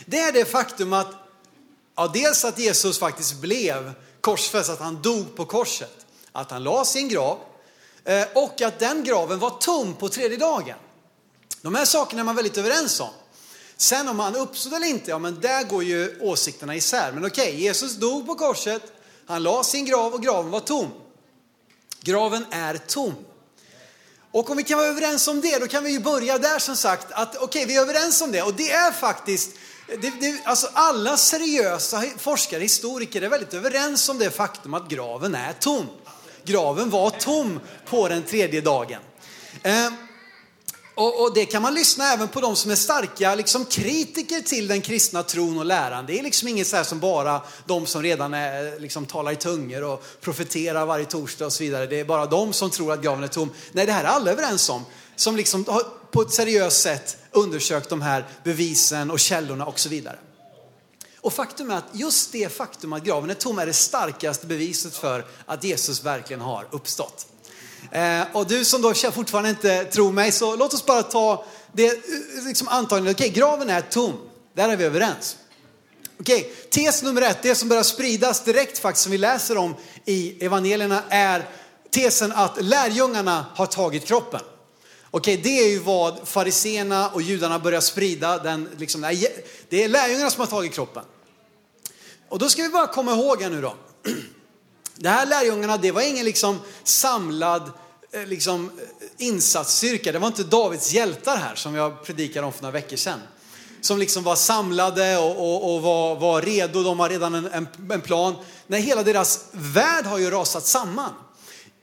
det 0.06 0.18
är 0.18 0.32
det 0.32 0.44
faktum 0.44 0.92
att, 0.92 1.12
ja, 1.96 2.10
dels 2.14 2.44
att 2.44 2.58
Jesus 2.58 2.98
faktiskt 2.98 3.34
blev 3.34 3.92
korsfäst, 4.20 4.70
att 4.70 4.78
han 4.78 5.02
dog 5.02 5.36
på 5.36 5.44
korset. 5.44 6.06
att 6.32 6.50
han 6.50 6.64
la 6.64 6.84
sin 6.84 7.08
grav 7.08 7.38
eh, 8.04 8.26
och 8.34 8.62
att 8.62 8.78
den 8.78 9.04
graven 9.04 9.38
var 9.38 9.50
tom 9.50 9.94
på 9.94 10.08
tredje 10.08 10.36
dagen. 10.36 10.76
De 11.62 11.74
här 11.74 11.84
sakerna 11.84 12.20
är 12.20 12.24
man 12.24 12.36
väldigt 12.36 12.58
överens 12.58 13.00
om. 13.00 13.10
Sen 13.76 14.08
om 14.08 14.18
han 14.18 14.36
uppstod 14.36 14.72
eller 14.72 14.86
inte, 14.86 15.10
ja 15.10 15.18
men 15.18 15.40
där 15.40 15.64
går 15.64 15.84
ju 15.84 16.18
åsikterna 16.20 16.76
isär. 16.76 17.12
Men 17.12 17.26
okej, 17.26 17.62
Jesus 17.62 17.94
dog 17.96 18.26
på 18.26 18.34
korset, 18.34 18.82
han 19.28 19.42
la 19.42 19.64
sin 19.64 19.84
grav 19.84 20.14
och 20.14 20.22
graven 20.22 20.50
var 20.50 20.60
tom. 20.60 20.90
Graven 22.00 22.46
är 22.50 22.76
tom. 22.76 23.14
Och 24.30 24.50
om 24.50 24.56
vi 24.56 24.62
kan 24.62 24.78
vara 24.78 24.88
överens 24.88 25.28
om 25.28 25.40
det, 25.40 25.58
då 25.58 25.66
kan 25.66 25.84
vi 25.84 25.90
ju 25.90 26.00
börja 26.00 26.38
där 26.38 26.58
som 26.58 26.76
sagt, 26.76 27.06
att 27.10 27.36
okej, 27.36 27.44
okay, 27.44 27.66
vi 27.66 27.76
är 27.76 27.80
överens 27.80 28.22
om 28.22 28.32
det. 28.32 28.42
Och 28.42 28.54
det 28.54 28.70
är 28.70 28.92
faktiskt, 28.92 29.50
det, 29.86 30.10
det, 30.20 30.40
alltså 30.44 30.68
alla 30.72 31.16
seriösa 31.16 32.02
forskare, 32.18 32.60
historiker 32.60 33.22
är 33.22 33.28
väldigt 33.28 33.54
överens 33.54 34.08
om 34.08 34.18
det 34.18 34.30
faktum 34.30 34.74
att 34.74 34.88
graven 34.88 35.34
är 35.34 35.52
tom. 35.52 35.86
Graven 36.44 36.90
var 36.90 37.10
tom 37.10 37.60
på 37.86 38.08
den 38.08 38.22
tredje 38.22 38.60
dagen. 38.60 39.00
Eh, 39.62 39.92
och, 40.98 41.22
och, 41.22 41.34
det 41.34 41.44
kan 41.44 41.62
man 41.62 41.74
lyssna 41.74 42.12
även 42.12 42.28
på 42.28 42.40
de 42.40 42.56
som 42.56 42.70
är 42.70 42.74
starka 42.74 43.34
liksom, 43.34 43.64
kritiker 43.64 44.40
till 44.40 44.68
den 44.68 44.80
kristna 44.80 45.22
tron 45.22 45.58
och 45.58 45.64
läran. 45.64 46.06
Det 46.06 46.18
är 46.18 46.22
liksom 46.22 46.48
inget 46.48 46.66
så 46.66 46.84
som 46.84 47.00
bara 47.00 47.42
de 47.66 47.86
som 47.86 48.02
redan 48.02 48.34
är, 48.34 48.80
liksom, 48.80 49.06
talar 49.06 49.32
i 49.32 49.36
tungor 49.36 49.84
och 49.84 50.04
profeterar 50.20 50.86
varje 50.86 51.04
torsdag 51.04 51.46
och 51.46 51.52
så 51.52 51.62
vidare. 51.62 51.86
Det 51.86 52.00
är 52.00 52.04
bara 52.04 52.26
de 52.26 52.52
som 52.52 52.70
tror 52.70 52.92
att 52.92 53.02
graven 53.02 53.24
är 53.24 53.28
tom. 53.28 53.50
Nej, 53.72 53.86
det 53.86 53.92
här 53.92 54.04
är 54.04 54.08
alla 54.08 54.30
överens 54.30 54.68
om. 54.68 54.84
Som 55.16 55.36
liksom 55.36 55.64
har 55.68 55.82
på 56.10 56.22
ett 56.22 56.32
seriöst 56.32 56.80
sätt 56.80 57.16
undersökt 57.30 57.88
de 57.88 58.02
här 58.02 58.26
bevisen 58.44 59.10
och 59.10 59.20
källorna 59.20 59.66
och 59.66 59.78
så 59.78 59.88
vidare. 59.88 60.18
Och 61.20 61.32
faktum 61.32 61.70
är 61.70 61.76
att 61.76 61.88
just 61.92 62.32
det 62.32 62.52
faktum 62.52 62.92
att 62.92 63.04
graven 63.04 63.30
är 63.30 63.34
tom 63.34 63.58
är 63.58 63.66
det 63.66 63.72
starkaste 63.72 64.46
beviset 64.46 64.94
för 64.94 65.26
att 65.46 65.64
Jesus 65.64 66.04
verkligen 66.04 66.40
har 66.40 66.68
uppstått. 66.70 67.26
Eh, 67.92 68.22
och 68.32 68.46
du 68.46 68.64
som 68.64 68.82
då 68.82 68.94
fortfarande 68.94 69.50
inte 69.50 69.84
tror 69.84 70.12
mig, 70.12 70.32
så 70.32 70.56
låt 70.56 70.74
oss 70.74 70.86
bara 70.86 71.02
ta 71.02 71.44
det 71.72 71.86
eh, 71.86 71.94
liksom 72.46 72.68
antagandet. 72.68 73.16
Okej, 73.16 73.30
okay, 73.30 73.40
graven 73.40 73.70
är 73.70 73.80
tom. 73.80 74.14
Där 74.54 74.68
är 74.68 74.76
vi 74.76 74.84
överens. 74.84 75.36
Okej, 76.20 76.40
okay, 76.40 76.84
tes 76.84 77.02
nummer 77.02 77.22
ett, 77.22 77.42
det 77.42 77.54
som 77.54 77.68
börjar 77.68 77.82
spridas 77.82 78.44
direkt 78.44 78.78
faktiskt, 78.78 79.02
som 79.02 79.12
vi 79.12 79.18
läser 79.18 79.56
om 79.56 79.74
i 80.04 80.44
evangelierna, 80.44 81.02
är 81.08 81.48
tesen 81.90 82.32
att 82.32 82.64
lärjungarna 82.64 83.46
har 83.54 83.66
tagit 83.66 84.06
kroppen. 84.06 84.40
Okej, 85.10 85.34
okay, 85.34 85.42
det 85.42 85.60
är 85.60 85.68
ju 85.68 85.78
vad 85.78 86.28
fariseerna 86.28 87.08
och 87.08 87.22
judarna 87.22 87.58
börjar 87.58 87.80
sprida. 87.80 88.38
Den, 88.38 88.68
liksom, 88.76 89.00
det 89.68 89.84
är 89.84 89.88
lärjungarna 89.88 90.30
som 90.30 90.40
har 90.40 90.46
tagit 90.46 90.72
kroppen. 90.72 91.02
Och 92.28 92.38
då 92.38 92.48
ska 92.48 92.62
vi 92.62 92.68
bara 92.68 92.86
komma 92.86 93.12
ihåg 93.12 93.42
här 93.42 93.50
nu 93.50 93.62
då. 93.62 93.74
Det 95.00 95.08
här 95.08 95.26
lärjungarna, 95.26 95.76
det 95.76 95.92
var 95.92 96.02
ingen 96.02 96.24
liksom 96.24 96.58
samlad 96.84 97.70
eh, 98.12 98.26
liksom, 98.26 98.70
eh, 98.78 99.26
insatsstyrka. 99.26 100.12
Det 100.12 100.18
var 100.18 100.26
inte 100.28 100.44
Davids 100.44 100.92
hjältar 100.92 101.36
här 101.36 101.54
som 101.54 101.74
jag 101.74 102.04
predikade 102.04 102.46
om 102.46 102.52
för 102.52 102.62
några 102.62 102.72
veckor 102.72 102.96
sedan. 102.96 103.20
Som 103.80 103.98
liksom 103.98 104.24
var 104.24 104.36
samlade 104.36 105.18
och, 105.18 105.36
och, 105.36 105.74
och 105.74 105.82
var, 105.82 106.16
var, 106.16 106.42
redo, 106.42 106.82
de 106.82 107.00
har 107.00 107.08
redan 107.08 107.34
en, 107.34 107.46
en, 107.46 107.68
en 107.90 108.00
plan. 108.00 108.34
Nej, 108.66 108.80
hela 108.80 109.02
deras 109.02 109.44
värld 109.52 110.04
har 110.04 110.18
ju 110.18 110.30
rasat 110.30 110.66
samman. 110.66 111.12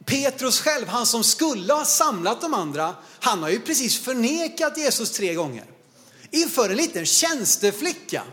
Petrus 0.06 0.62
själv, 0.62 0.88
han 0.88 1.06
som 1.06 1.24
skulle 1.24 1.74
ha 1.74 1.86
samlat 1.86 2.42
de 2.42 2.54
andra, 2.54 2.96
han 3.20 3.44
har 3.44 3.50
ju 3.50 3.60
precis 3.60 4.00
förnekat 4.00 4.78
Jesus 4.78 5.12
tre 5.12 5.34
gånger. 5.34 5.64
Inför 6.32 6.70
en 6.70 6.78
liten 6.78 7.06
tjänsteflicka 7.06 8.24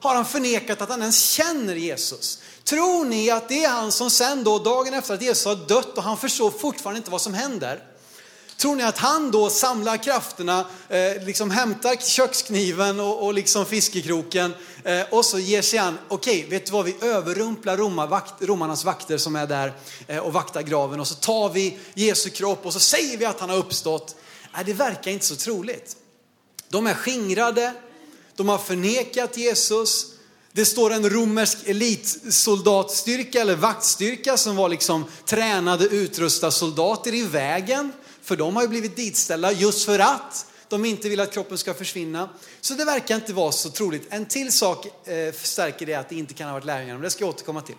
har 0.00 0.14
han 0.14 0.24
förnekat 0.24 0.82
att 0.82 0.88
han 0.88 1.00
ens 1.00 1.30
känner 1.30 1.74
Jesus. 1.74 2.38
Tror 2.64 3.04
ni 3.04 3.30
att 3.30 3.48
det 3.48 3.64
är 3.64 3.68
han 3.68 3.92
som 3.92 4.10
sen 4.10 4.44
då, 4.44 4.58
dagen 4.58 4.94
efter 4.94 5.14
att 5.14 5.22
Jesus 5.22 5.44
har 5.44 5.56
dött 5.56 5.96
och 5.96 6.02
han 6.02 6.16
förstår 6.16 6.50
fortfarande 6.50 6.98
inte 6.98 7.10
vad 7.10 7.20
som 7.20 7.34
händer. 7.34 7.82
Tror 8.58 8.76
ni 8.76 8.82
att 8.82 8.98
han 8.98 9.30
då 9.30 9.50
samlar 9.50 9.96
krafterna, 9.96 10.66
eh, 10.88 11.24
liksom 11.24 11.50
hämtar 11.50 11.96
kökskniven 11.96 13.00
och, 13.00 13.24
och 13.24 13.34
liksom 13.34 13.66
fiskekroken 13.66 14.54
eh, 14.84 15.02
och 15.10 15.24
så 15.24 15.38
ger 15.38 15.62
sig 15.62 15.78
an, 15.78 15.98
okej, 16.08 16.38
okay, 16.38 16.50
vet 16.50 16.66
du 16.66 16.72
vad, 16.72 16.84
vi 16.84 16.96
överrumplar 17.00 17.76
romarvakt, 17.76 18.34
romarnas 18.42 18.84
vakter 18.84 19.18
som 19.18 19.36
är 19.36 19.46
där 19.46 19.72
eh, 20.06 20.18
och 20.18 20.32
vaktar 20.32 20.62
graven 20.62 21.00
och 21.00 21.06
så 21.06 21.14
tar 21.14 21.48
vi 21.48 21.78
Jesu 21.94 22.30
kropp 22.30 22.66
och 22.66 22.72
så 22.72 22.80
säger 22.80 23.18
vi 23.18 23.24
att 23.24 23.40
han 23.40 23.50
har 23.50 23.56
uppstått. 23.56 24.16
Nej, 24.54 24.64
det 24.64 24.72
verkar 24.72 25.10
inte 25.10 25.26
så 25.26 25.36
troligt. 25.36 25.96
De 26.68 26.86
är 26.86 26.94
skingrade, 26.94 27.74
de 28.38 28.48
har 28.48 28.58
förnekat 28.58 29.36
Jesus, 29.36 30.06
det 30.52 30.64
står 30.64 30.92
en 30.92 31.10
romersk 31.10 31.58
elitsoldatstyrka 31.66 33.40
eller 33.40 33.56
vaktstyrka 33.56 34.36
som 34.36 34.56
var 34.56 34.68
liksom 34.68 35.04
tränade, 35.24 35.84
utrustade 35.84 36.52
soldater 36.52 37.14
i 37.14 37.22
vägen. 37.22 37.92
För 38.22 38.36
de 38.36 38.56
har 38.56 38.62
ju 38.62 38.68
blivit 38.68 38.96
ditställda 38.96 39.52
just 39.52 39.84
för 39.84 39.98
att 39.98 40.46
de 40.68 40.84
inte 40.84 41.08
vill 41.08 41.20
att 41.20 41.32
kroppen 41.32 41.58
ska 41.58 41.74
försvinna. 41.74 42.28
Så 42.60 42.74
det 42.74 42.84
verkar 42.84 43.14
inte 43.14 43.32
vara 43.32 43.52
så 43.52 43.70
troligt. 43.70 44.06
En 44.10 44.26
till 44.26 44.52
sak 44.52 44.86
eh, 44.86 45.34
det 45.78 45.94
att 45.94 46.08
det 46.08 46.16
inte 46.16 46.34
kan 46.34 46.46
ha 46.46 46.54
varit 46.54 46.64
lärjungarna, 46.64 46.98
men 46.98 47.02
det 47.02 47.10
ska 47.10 47.24
jag 47.24 47.30
återkomma 47.30 47.60
till. 47.60 47.76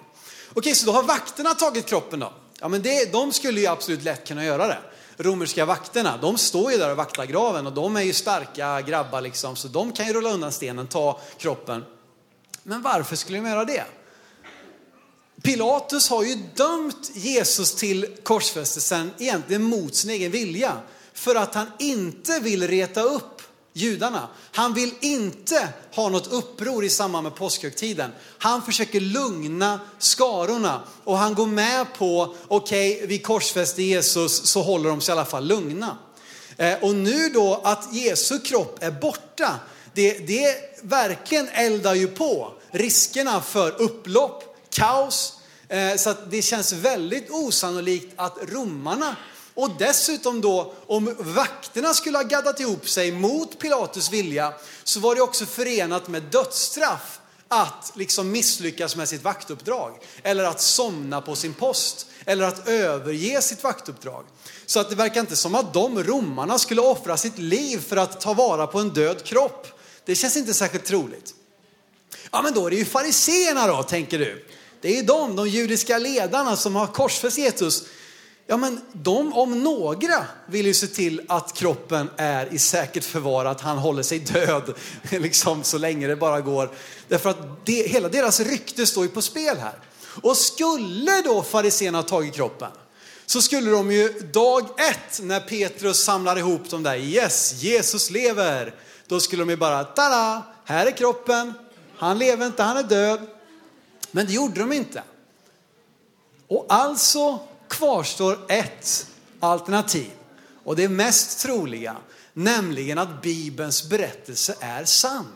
Okej, 0.54 0.76
så 0.76 0.86
då 0.86 0.92
har 0.92 1.04
vakterna 1.04 1.54
tagit 1.54 1.86
kroppen 1.86 2.20
då? 2.20 2.34
Ja, 2.60 2.68
men 2.68 2.82
det, 2.82 3.12
de 3.12 3.32
skulle 3.32 3.62
ju 3.62 3.68
absolut 3.68 4.04
lätt 4.04 4.28
kunna 4.28 4.46
göra 4.46 4.68
det. 4.68 4.80
Romerska 5.22 5.66
vakterna, 5.66 6.18
de 6.18 6.38
står 6.38 6.72
ju 6.72 6.78
där 6.78 6.92
och 6.92 6.98
vaktar 6.98 7.26
graven 7.26 7.68
och 7.68 7.74
de 7.74 7.96
är 7.96 8.02
ju 8.02 8.14
starka 8.14 8.82
grabbar 8.82 9.22
liksom, 9.22 9.56
så 9.56 9.68
de 9.68 9.92
kan 9.92 10.08
ju 10.08 10.14
rulla 10.14 10.30
undan 10.30 10.52
stenen, 10.52 10.88
ta 10.88 11.20
kroppen. 11.38 11.86
Men 12.64 12.82
varför 12.82 13.16
skulle 13.16 13.38
de 13.38 13.50
göra 13.50 13.66
det? 13.66 13.86
Pilatus 15.42 16.10
har 16.10 16.24
ju 16.24 16.36
dömt 16.56 17.12
Jesus 17.14 17.76
till 17.76 18.18
korsfästelsen 18.24 19.12
egentligen 19.18 19.64
mot 19.64 19.96
sin 19.96 20.10
egen 20.10 20.32
vilja. 20.32 20.78
För 21.14 21.36
att 21.36 21.56
han 21.56 21.68
inte 21.80 22.40
vill 22.40 22.68
reta 22.68 23.02
upp 23.02 23.39
judarna. 23.74 24.28
Han 24.52 24.74
vill 24.74 24.94
inte 25.02 25.70
ha 25.96 26.10
något 26.10 26.28
uppror 26.28 26.86
i 26.86 26.90
samband 26.90 27.24
med 27.24 27.36
påskhögtiden. 27.36 28.12
Han 28.38 28.62
försöker 28.62 29.00
lugna 29.00 29.80
skarorna 30.00 30.82
och 31.04 31.18
han 31.18 31.34
går 31.34 31.48
med 31.48 31.94
på, 31.98 32.36
okej, 32.48 32.96
okay, 32.96 33.08
vi 33.08 33.20
korsfäster 33.20 33.84
Jesus 33.84 34.46
så 34.46 34.62
håller 34.62 34.90
de 34.90 35.02
sig 35.02 35.12
i 35.12 35.18
alla 35.18 35.26
fall 35.26 35.48
lugna. 35.48 35.98
Eh, 36.58 36.84
och 36.84 36.96
nu 36.96 37.30
då 37.30 37.62
att 37.64 37.94
Jesu 37.94 38.40
kropp 38.40 38.84
är 38.84 38.92
borta, 38.92 39.56
det, 39.94 40.28
det 40.28 40.56
verkligen 40.82 41.48
eldar 41.48 41.94
ju 41.94 42.08
på 42.08 42.54
riskerna 42.72 43.42
för 43.42 43.82
upplopp, 43.82 44.56
kaos. 44.70 45.34
Eh, 45.68 45.96
så 45.96 46.10
att 46.10 46.32
det 46.32 46.42
känns 46.42 46.74
väldigt 46.74 47.30
osannolikt 47.30 48.14
att 48.16 48.38
romarna 48.48 49.16
och 49.60 49.70
dessutom 49.78 50.42
då 50.42 50.74
om 50.88 51.16
vakterna 51.20 51.94
skulle 51.94 52.18
ha 52.18 52.24
gaddat 52.24 52.60
ihop 52.60 52.90
sig 52.90 53.12
mot 53.12 53.60
Pilatus 53.60 54.12
vilja 54.12 54.54
så 54.84 55.00
var 55.00 55.16
det 55.16 55.22
också 55.22 55.46
förenat 55.46 56.08
med 56.08 56.24
dödsstraff 56.24 57.20
att 57.48 57.92
liksom 57.96 58.32
misslyckas 58.32 58.96
med 58.96 59.10
sitt 59.10 59.24
vaktuppdrag. 59.24 60.00
Eller 60.24 60.44
att 60.44 60.62
somna 60.62 61.22
på 61.22 61.36
sin 61.36 61.54
post. 61.54 62.08
Eller 62.26 62.44
att 62.44 62.68
överge 62.68 63.42
sitt 63.42 63.64
vaktuppdrag. 63.64 64.26
Så 64.66 64.80
att 64.80 64.90
det 64.90 64.96
verkar 64.96 65.22
inte 65.22 65.36
som 65.36 65.56
att 65.56 65.74
de 65.74 66.04
romarna 66.04 66.60
skulle 66.60 66.82
offra 66.82 67.18
sitt 67.18 67.38
liv 67.38 67.78
för 67.88 67.98
att 67.98 68.22
ta 68.22 68.34
vara 68.34 68.68
på 68.68 68.80
en 68.80 68.90
död 68.90 69.24
kropp. 69.24 69.68
Det 70.06 70.16
känns 70.16 70.38
inte 70.38 70.54
särskilt 70.54 70.86
troligt. 70.86 71.34
Ja 72.32 72.42
men 72.42 72.54
då 72.54 72.66
är 72.66 72.70
det 72.70 72.76
ju 72.78 72.86
fariseerna 72.86 73.68
då, 73.68 73.84
tänker 73.84 74.20
du. 74.20 74.46
Det 74.82 74.88
är 74.88 74.96
ju 74.96 75.04
de, 75.04 75.36
de 75.36 75.48
judiska 75.48 75.98
ledarna 75.98 76.56
som 76.56 76.76
har 76.76 76.88
korsfäst 76.88 77.38
Jesus. 77.38 77.84
Ja 78.52 78.58
men 78.58 78.82
de 78.94 79.34
om 79.34 79.64
några 79.64 80.26
vill 80.46 80.66
ju 80.66 80.74
se 80.74 80.88
till 80.88 81.22
att 81.28 81.54
kroppen 81.54 82.10
är 82.18 82.54
i 82.54 82.60
säkert 82.60 83.04
förvar, 83.04 83.46
att 83.46 83.62
han 83.62 83.78
håller 83.78 84.04
sig 84.04 84.20
död 84.20 84.74
liksom 85.10 85.64
så 85.64 85.78
länge 85.78 86.08
det 86.08 86.16
bara 86.16 86.42
går. 86.42 86.72
Därför 87.08 87.30
att 87.30 87.66
det, 87.66 87.88
hela 87.88 88.10
deras 88.10 88.40
rykte 88.40 88.86
står 88.86 89.04
ju 89.04 89.10
på 89.10 89.22
spel 89.22 89.58
här. 89.58 89.74
Och 90.22 90.38
skulle 90.38 91.22
då 91.22 91.44
fariséerna 91.44 91.98
ha 91.98 92.04
tagit 92.04 92.34
kroppen 92.34 92.72
så 93.26 93.42
skulle 93.42 93.72
de 93.72 93.92
ju 93.92 94.10
dag 94.20 94.64
ett 94.92 95.20
när 95.22 95.40
Petrus 95.40 96.04
samlar 96.04 96.38
ihop 96.38 96.70
dem 96.70 96.84
där, 96.84 96.98
yes, 96.98 97.54
Jesus 97.64 98.10
lever. 98.10 98.76
Då 99.08 99.20
skulle 99.20 99.42
de 99.42 99.50
ju 99.50 99.58
bara, 99.58 99.84
tada, 99.84 100.44
här 100.66 100.86
är 100.86 100.92
kroppen, 100.92 101.54
han 101.98 102.20
lever 102.20 102.46
inte, 102.46 102.64
han 102.64 102.78
är 102.78 102.84
död. 102.84 103.20
Men 104.12 104.26
det 104.26 104.34
gjorde 104.34 104.60
de 104.60 104.74
inte. 104.74 105.04
Och 106.48 106.66
alltså 106.70 107.40
kvarstår 107.70 108.40
ett 108.50 109.08
alternativ. 109.40 110.12
Och 110.64 110.76
det 110.76 110.90
mest 110.90 111.40
troliga, 111.40 111.98
nämligen 112.34 112.98
att 112.98 113.22
Bibelns 113.22 113.90
berättelse 113.90 114.56
är 114.60 114.86
sann. 114.86 115.28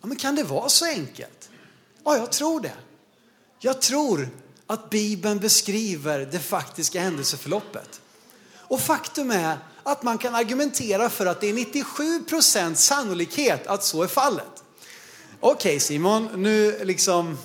Ja, 0.00 0.06
men 0.06 0.16
kan 0.16 0.34
det 0.34 0.44
vara 0.44 0.68
så 0.68 0.84
enkelt? 0.84 1.50
Ja, 2.04 2.16
jag 2.16 2.32
tror 2.32 2.60
det. 2.60 2.74
Jag 3.58 3.80
tror 3.80 4.28
att 4.66 4.90
Bibeln 4.90 5.38
beskriver 5.38 6.18
det 6.18 6.38
faktiska 6.38 7.00
händelseförloppet. 7.00 8.00
Och 8.54 8.80
faktum 8.80 9.30
är 9.30 9.58
att 9.82 10.02
man 10.02 10.18
kan 10.18 10.34
argumentera 10.34 11.10
för 11.10 11.26
att 11.26 11.40
det 11.40 11.48
är 11.48 11.54
97 11.54 12.22
procents 12.22 12.84
sannolikhet 12.84 13.66
att 13.66 13.84
så 13.84 14.02
är 14.02 14.06
fallet. 14.06 14.64
Okej 15.40 15.56
okay, 15.56 15.80
Simon, 15.80 16.28
nu 16.42 16.84
liksom, 16.84 17.38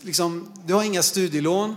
liksom, 0.00 0.52
du 0.66 0.74
har 0.74 0.82
inga 0.82 1.02
studielån 1.02 1.76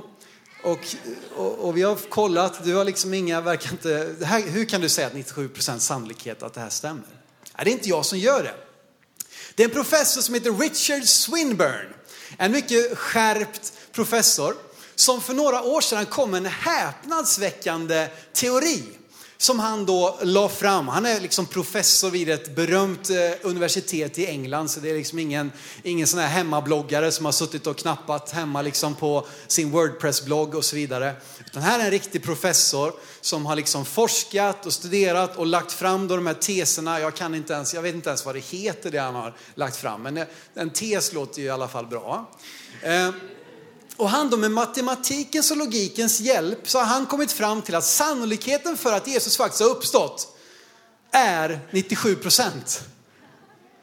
och, 0.63 0.95
och, 1.35 1.59
och, 1.59 1.77
vi 1.77 1.81
har 1.81 1.95
kollat, 1.95 2.63
du 2.63 2.75
har 2.75 2.85
liksom 2.85 3.13
inga, 3.13 3.41
verkar 3.41 3.71
inte, 3.71 4.15
här, 4.25 4.41
hur 4.41 4.65
kan 4.65 4.81
du 4.81 4.89
säga 4.89 5.07
att 5.07 5.13
97% 5.13 5.79
sannolikhet 5.79 6.43
att 6.43 6.53
det 6.53 6.61
här 6.61 6.69
stämmer? 6.69 7.03
Nej, 7.55 7.65
det 7.65 7.71
är 7.71 7.73
inte 7.73 7.89
jag 7.89 8.05
som 8.05 8.19
gör 8.19 8.43
det. 8.43 8.55
Det 9.55 9.63
är 9.63 9.67
en 9.67 9.73
professor 9.73 10.21
som 10.21 10.33
heter 10.33 10.51
Richard 10.51 11.03
Swinburne. 11.03 11.89
En 12.37 12.51
mycket 12.51 12.97
skärpt 12.97 13.73
professor 13.91 14.55
som 14.95 15.21
för 15.21 15.33
några 15.33 15.63
år 15.63 15.81
sedan 15.81 16.05
kom 16.05 16.31
med 16.31 16.37
en 16.37 16.45
häpnadsväckande 16.45 18.07
teori 18.33 18.83
som 19.37 19.59
han 19.59 19.85
då 19.85 20.19
la 20.21 20.49
fram. 20.49 20.87
Han 20.87 21.05
är 21.05 21.19
liksom 21.19 21.45
professor 21.45 22.09
vid 22.09 22.29
ett 22.29 22.55
berömt 22.55 23.09
eh, 23.09 23.15
universitet 23.41 24.19
i 24.19 24.25
England, 24.25 24.69
så 24.69 24.79
det 24.79 24.89
är 24.89 24.95
liksom 24.95 25.19
ingen, 25.19 25.51
ingen 25.83 26.07
sån 26.07 26.19
här 26.19 26.27
hemmabloggare 26.27 27.11
som 27.11 27.25
har 27.25 27.31
suttit 27.31 27.67
och 27.67 27.77
knappat 27.77 28.31
hemma 28.31 28.61
liksom 28.61 28.95
på 28.95 29.27
sin 29.47 29.71
Wordpress-blogg 29.71 30.55
och 30.55 30.65
så 30.65 30.75
vidare. 30.75 31.15
Utan 31.45 31.61
här 31.61 31.79
är 31.79 31.85
en 31.85 31.91
riktig 31.91 32.23
professor 32.23 32.93
som 33.21 33.45
har 33.45 33.55
liksom 33.55 33.85
forskat 33.85 34.65
och 34.65 34.73
studerat 34.73 35.37
och 35.37 35.45
lagt 35.45 35.71
fram 35.71 36.07
då 36.07 36.15
de 36.15 36.27
här 36.27 36.33
teserna. 36.33 36.99
Jag 36.99 37.15
kan 37.15 37.35
inte 37.35 37.53
ens, 37.53 37.73
jag 37.73 37.81
vet 37.81 37.95
inte 37.95 38.09
ens 38.09 38.25
vad 38.25 38.35
det 38.35 38.39
heter 38.39 38.91
det 38.91 38.97
han 38.97 39.15
har 39.15 39.35
lagt 39.55 39.75
fram, 39.75 40.01
men 40.03 40.25
en 40.53 40.69
tes 40.69 41.13
låter 41.13 41.41
ju 41.41 41.47
i 41.47 41.49
alla 41.49 41.67
fall 41.67 41.87
bra. 41.87 42.31
Eh, 42.81 43.09
och 43.97 44.09
han 44.09 44.29
då 44.29 44.37
med 44.37 44.51
matematikens 44.51 45.51
och 45.51 45.57
logikens 45.57 46.19
hjälp 46.19 46.69
så 46.69 46.79
har 46.79 46.85
han 46.85 47.05
kommit 47.05 47.31
fram 47.31 47.61
till 47.61 47.75
att 47.75 47.85
sannolikheten 47.85 48.77
för 48.77 48.93
att 48.93 49.07
Jesus 49.07 49.37
faktiskt 49.37 49.61
har 49.61 49.69
uppstått 49.69 50.37
är 51.11 51.59
97 51.71 52.15
procent. 52.15 52.81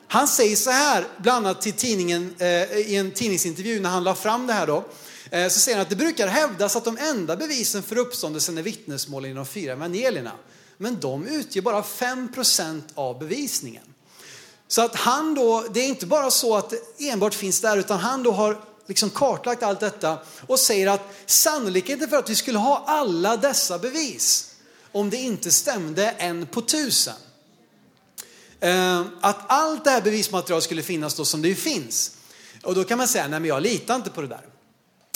Han 0.09 0.29
säger 0.29 0.57
så 0.57 0.71
här, 0.71 1.07
bland 1.19 1.47
annat 1.47 1.63
till 1.63 1.73
tidningen, 1.73 2.35
eh, 2.39 2.47
i 2.77 2.97
en 2.97 3.11
tidningsintervju 3.11 3.81
när 3.81 3.91
han 3.91 4.05
la 4.05 4.15
fram 4.15 4.47
det 4.47 4.53
här 4.53 4.67
då. 4.67 4.85
Eh, 5.31 5.49
så 5.49 5.61
säger 5.61 5.79
han 5.79 5.83
att 5.83 5.91
det 5.91 5.97
brukar 5.97 6.29
hävdas 6.29 6.77
att 6.77 6.85
de 6.85 6.99
enda 6.99 7.37
bevisen 7.37 7.83
för 7.83 7.99
uppståndelsen 7.99 8.59
är 8.59 8.63
vittnesmålen 8.63 9.31
i 9.31 9.35
de 9.35 9.47
fyra 9.47 9.73
evangelierna. 9.73 10.33
Men 10.77 11.01
de 11.01 11.27
utgör 11.27 11.63
bara 11.63 11.83
5 11.83 12.33
procent 12.33 12.89
av 12.95 13.19
bevisningen. 13.19 13.83
Så 14.69 14.83
att 14.83 14.95
han 14.95 15.35
då, 15.35 15.65
det 15.71 15.81
är 15.81 15.89
inte 15.89 16.07
bara 16.07 16.31
så 16.31 16.57
att 16.57 16.71
det 16.71 17.09
enbart 17.09 17.35
finns 17.35 17.61
där, 17.61 17.77
utan 17.77 17.99
han 17.99 18.23
då 18.23 18.33
har 18.33 18.61
liksom 18.91 19.11
kartlagt 19.11 19.63
allt 19.63 19.81
detta 19.81 20.19
och 20.47 20.59
säger 20.59 20.87
att 20.87 21.01
sannolikheten 21.27 22.09
för 22.09 22.17
att 22.17 22.31
vi 22.31 22.35
skulle 22.35 22.59
ha 22.59 22.85
alla 22.87 23.37
dessa 23.37 23.79
bevis, 23.79 24.55
om 24.93 25.11
det 25.11 25.17
inte 25.17 25.51
stämde 25.51 26.11
en 26.11 26.47
på 26.47 26.61
tusen. 26.61 27.15
Eh, 28.61 29.01
att 29.21 29.39
allt 29.47 29.85
det 29.85 29.91
här 29.91 30.03
bevismaterialet 30.03 30.65
skulle 30.65 30.83
finnas 30.83 31.15
då 31.15 31.25
som 31.25 31.43
det 31.43 31.49
ju 31.49 31.55
finns. 31.55 32.17
Och 32.63 32.75
då 32.75 32.85
kan 32.85 32.99
man 32.99 33.09
säga, 33.09 33.29
nej 33.29 33.41
men 33.41 33.49
jag 33.49 33.63
litar 33.63 33.95
inte 33.95 34.11
på 34.11 34.21
det 34.21 34.29
där. 34.29 34.47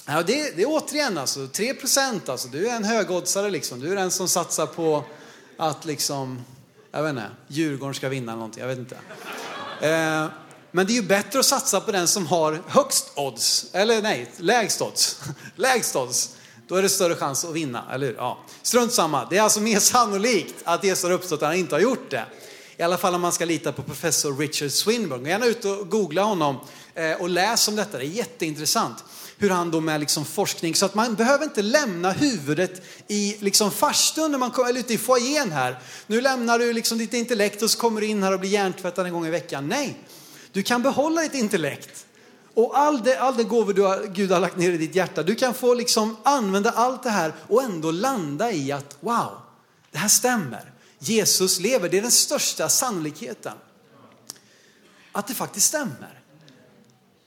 Ja, 0.06 0.22
det, 0.22 0.56
det 0.56 0.62
är 0.62 0.66
återigen 0.68 1.18
alltså 1.18 1.48
3 1.48 1.74
procent, 1.74 2.28
alltså, 2.28 2.48
du 2.48 2.68
är 2.68 2.76
en 2.76 2.84
högoddsare 2.84 3.50
liksom. 3.50 3.80
Du 3.80 3.92
är 3.92 3.96
den 3.96 4.10
som 4.10 4.28
satsar 4.28 4.66
på 4.66 5.04
att 5.56 5.84
liksom, 5.84 6.44
jag 6.90 7.02
vet 7.02 7.10
inte, 7.10 7.30
Djurgården 7.48 7.94
ska 7.94 8.08
vinna 8.08 8.34
någonting, 8.34 8.60
jag 8.60 8.68
vet 8.68 8.78
inte. 8.78 8.96
Eh, 9.80 10.26
men 10.76 10.86
det 10.86 10.92
är 10.92 10.94
ju 10.94 11.02
bättre 11.02 11.38
att 11.38 11.46
satsa 11.46 11.80
på 11.80 11.92
den 11.92 12.08
som 12.08 12.26
har 12.26 12.62
högst 12.66 13.12
odds, 13.14 13.66
eller 13.72 14.02
nej, 14.02 14.30
lägst 14.36 14.82
odds. 14.82 15.20
lägst 15.56 15.96
odds. 15.96 16.30
Då 16.68 16.76
är 16.76 16.82
det 16.82 16.88
större 16.88 17.16
chans 17.16 17.44
att 17.44 17.52
vinna, 17.52 17.84
eller 17.92 18.06
hur? 18.06 18.14
Ja. 18.14 18.38
Strunt 18.62 18.92
samma, 18.92 19.26
det 19.30 19.36
är 19.36 19.42
alltså 19.42 19.60
mer 19.60 19.78
sannolikt 19.80 20.54
att 20.64 20.84
Jesus 20.84 21.04
har 21.04 21.10
uppstått 21.10 21.42
än 21.42 21.46
att 21.46 21.52
han 21.52 21.58
inte 21.58 21.74
har 21.74 21.80
gjort 21.80 22.10
det. 22.10 22.24
I 22.76 22.82
alla 22.82 22.98
fall 22.98 23.14
om 23.14 23.20
man 23.20 23.32
ska 23.32 23.44
lita 23.44 23.72
på 23.72 23.82
professor 23.82 24.36
Richard 24.36 24.70
Swinburne. 24.70 25.22
Gå 25.22 25.28
gärna 25.28 25.46
ut 25.46 25.64
och 25.64 25.88
googla 25.88 26.22
honom 26.22 26.56
eh, 26.94 27.12
och 27.12 27.28
läs 27.28 27.68
om 27.68 27.76
detta, 27.76 27.98
det 27.98 28.04
är 28.04 28.08
jätteintressant. 28.08 29.04
Hur 29.38 29.50
han 29.50 29.70
då 29.70 29.80
med 29.80 30.00
liksom 30.00 30.24
forskning, 30.24 30.74
så 30.74 30.86
att 30.86 30.94
man 30.94 31.14
behöver 31.14 31.44
inte 31.44 31.62
lämna 31.62 32.12
huvudet 32.12 32.82
i 33.08 33.36
liksom 33.40 33.70
farstun 33.70 34.30
när 34.30 34.38
man 34.38 34.50
kommer 34.50 34.78
ute 34.78 34.94
i 34.94 34.98
foajén 34.98 35.52
här. 35.52 35.78
Nu 36.06 36.20
lämnar 36.20 36.58
du 36.58 36.72
liksom 36.72 36.98
ditt 36.98 37.14
intellekt 37.14 37.62
och 37.62 37.70
så 37.70 37.78
kommer 37.78 38.00
du 38.00 38.06
in 38.06 38.22
här 38.22 38.32
och 38.32 38.40
blir 38.40 38.50
hjärntvättad 38.50 39.06
en 39.06 39.12
gång 39.12 39.26
i 39.26 39.30
veckan. 39.30 39.68
Nej, 39.68 39.98
du 40.54 40.62
kan 40.62 40.82
behålla 40.82 41.20
ditt 41.20 41.34
intellekt 41.34 42.06
och 42.54 42.78
all 42.78 43.02
det, 43.02 43.18
all 43.18 43.36
det 43.36 43.44
gåvor 43.44 43.72
du 43.72 43.82
har, 43.82 44.06
Gud 44.06 44.32
har 44.32 44.40
lagt 44.40 44.56
ner 44.56 44.70
i 44.70 44.76
ditt 44.76 44.94
hjärta. 44.94 45.22
Du 45.22 45.34
kan 45.34 45.54
få 45.54 45.74
liksom 45.74 46.16
använda 46.22 46.70
allt 46.70 47.02
det 47.02 47.10
här 47.10 47.32
och 47.48 47.62
ändå 47.62 47.90
landa 47.90 48.52
i 48.52 48.72
att 48.72 48.96
wow, 49.00 49.30
det 49.90 49.98
här 49.98 50.08
stämmer. 50.08 50.72
Jesus 50.98 51.60
lever, 51.60 51.88
det 51.88 51.98
är 51.98 52.02
den 52.02 52.10
största 52.10 52.68
sannolikheten. 52.68 53.52
Att 55.12 55.26
det 55.26 55.34
faktiskt 55.34 55.66
stämmer. 55.66 56.20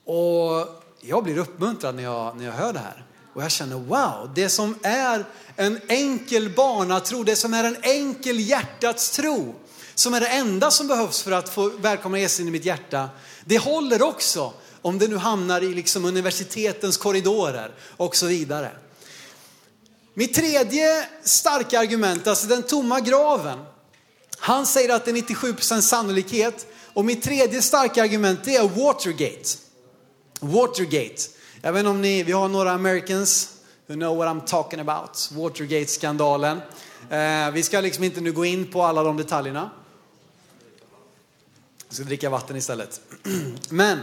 Och 0.05 0.83
jag 1.01 1.23
blir 1.23 1.37
uppmuntrad 1.37 1.95
när 1.95 2.03
jag, 2.03 2.37
när 2.37 2.45
jag 2.45 2.53
hör 2.53 2.73
det 2.73 2.79
här. 2.79 3.05
Och 3.33 3.43
jag 3.43 3.51
känner 3.51 3.75
wow, 3.75 4.31
det 4.35 4.49
som 4.49 4.75
är 4.81 5.25
en 5.55 5.79
enkel 5.87 6.49
barnatro, 6.55 7.23
det 7.23 7.35
som 7.35 7.53
är 7.53 7.63
en 7.63 7.77
enkel 7.81 8.39
hjärtats 8.39 9.11
tro, 9.11 9.55
som 9.97 10.13
är 10.13 10.19
det 10.19 10.27
enda 10.27 10.71
som 10.71 10.87
behövs 10.87 11.21
för 11.21 11.31
att 11.31 11.49
få 11.49 11.69
välkomna 11.69 12.19
Jesus 12.19 12.39
in 12.39 12.47
i 12.47 12.51
mitt 12.51 12.65
hjärta, 12.65 13.09
det 13.45 13.57
håller 13.57 14.01
också 14.01 14.53
om 14.81 14.99
det 14.99 15.07
nu 15.07 15.17
hamnar 15.17 15.61
i 15.61 15.73
liksom 15.73 16.05
universitetens 16.05 16.97
korridorer 16.97 17.71
och 17.97 18.15
så 18.15 18.25
vidare. 18.25 18.71
Mitt 20.13 20.33
tredje 20.33 21.05
starka 21.23 21.79
argument, 21.79 22.27
alltså 22.27 22.47
den 22.47 22.63
tomma 22.63 22.99
graven. 22.99 23.59
Han 24.39 24.65
säger 24.65 24.95
att 24.95 25.05
det 25.05 25.11
är 25.11 25.15
97% 25.15 25.81
sannolikhet 25.81 26.67
och 26.93 27.05
mitt 27.05 27.23
tredje 27.23 27.61
starka 27.61 28.03
argument 28.03 28.39
det 28.43 28.55
är 28.55 28.67
Watergate. 28.67 29.49
Watergate. 30.39 31.21
Jag 31.61 31.73
vet 31.73 31.79
inte 31.79 31.89
om 31.89 32.01
ni, 32.01 32.23
vi 32.23 32.31
har 32.31 32.47
några 32.47 32.71
Americans 32.71 33.49
who 33.87 33.93
know 33.93 34.17
what 34.17 34.27
I'm 34.27 34.45
talking 34.45 34.79
about. 34.79 35.29
Watergate-skandalen. 35.31 36.61
Eh, 37.09 37.51
vi 37.51 37.63
ska 37.63 37.81
liksom 37.81 38.03
inte 38.03 38.21
nu 38.21 38.31
gå 38.31 38.45
in 38.45 38.71
på 38.71 38.83
alla 38.83 39.03
de 39.03 39.17
detaljerna. 39.17 39.69
Jag 41.87 41.95
ska 41.95 42.03
dricka 42.03 42.29
vatten 42.29 42.55
istället. 42.55 43.01
Men 43.69 43.99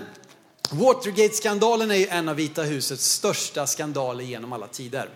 Watergate-skandalen 0.70 1.90
är 1.90 1.94
ju 1.94 2.06
en 2.06 2.28
av 2.28 2.36
Vita 2.36 2.62
husets 2.62 3.10
största 3.10 3.66
skandaler 3.66 4.24
genom 4.24 4.52
alla 4.52 4.66
tider. 4.66 5.10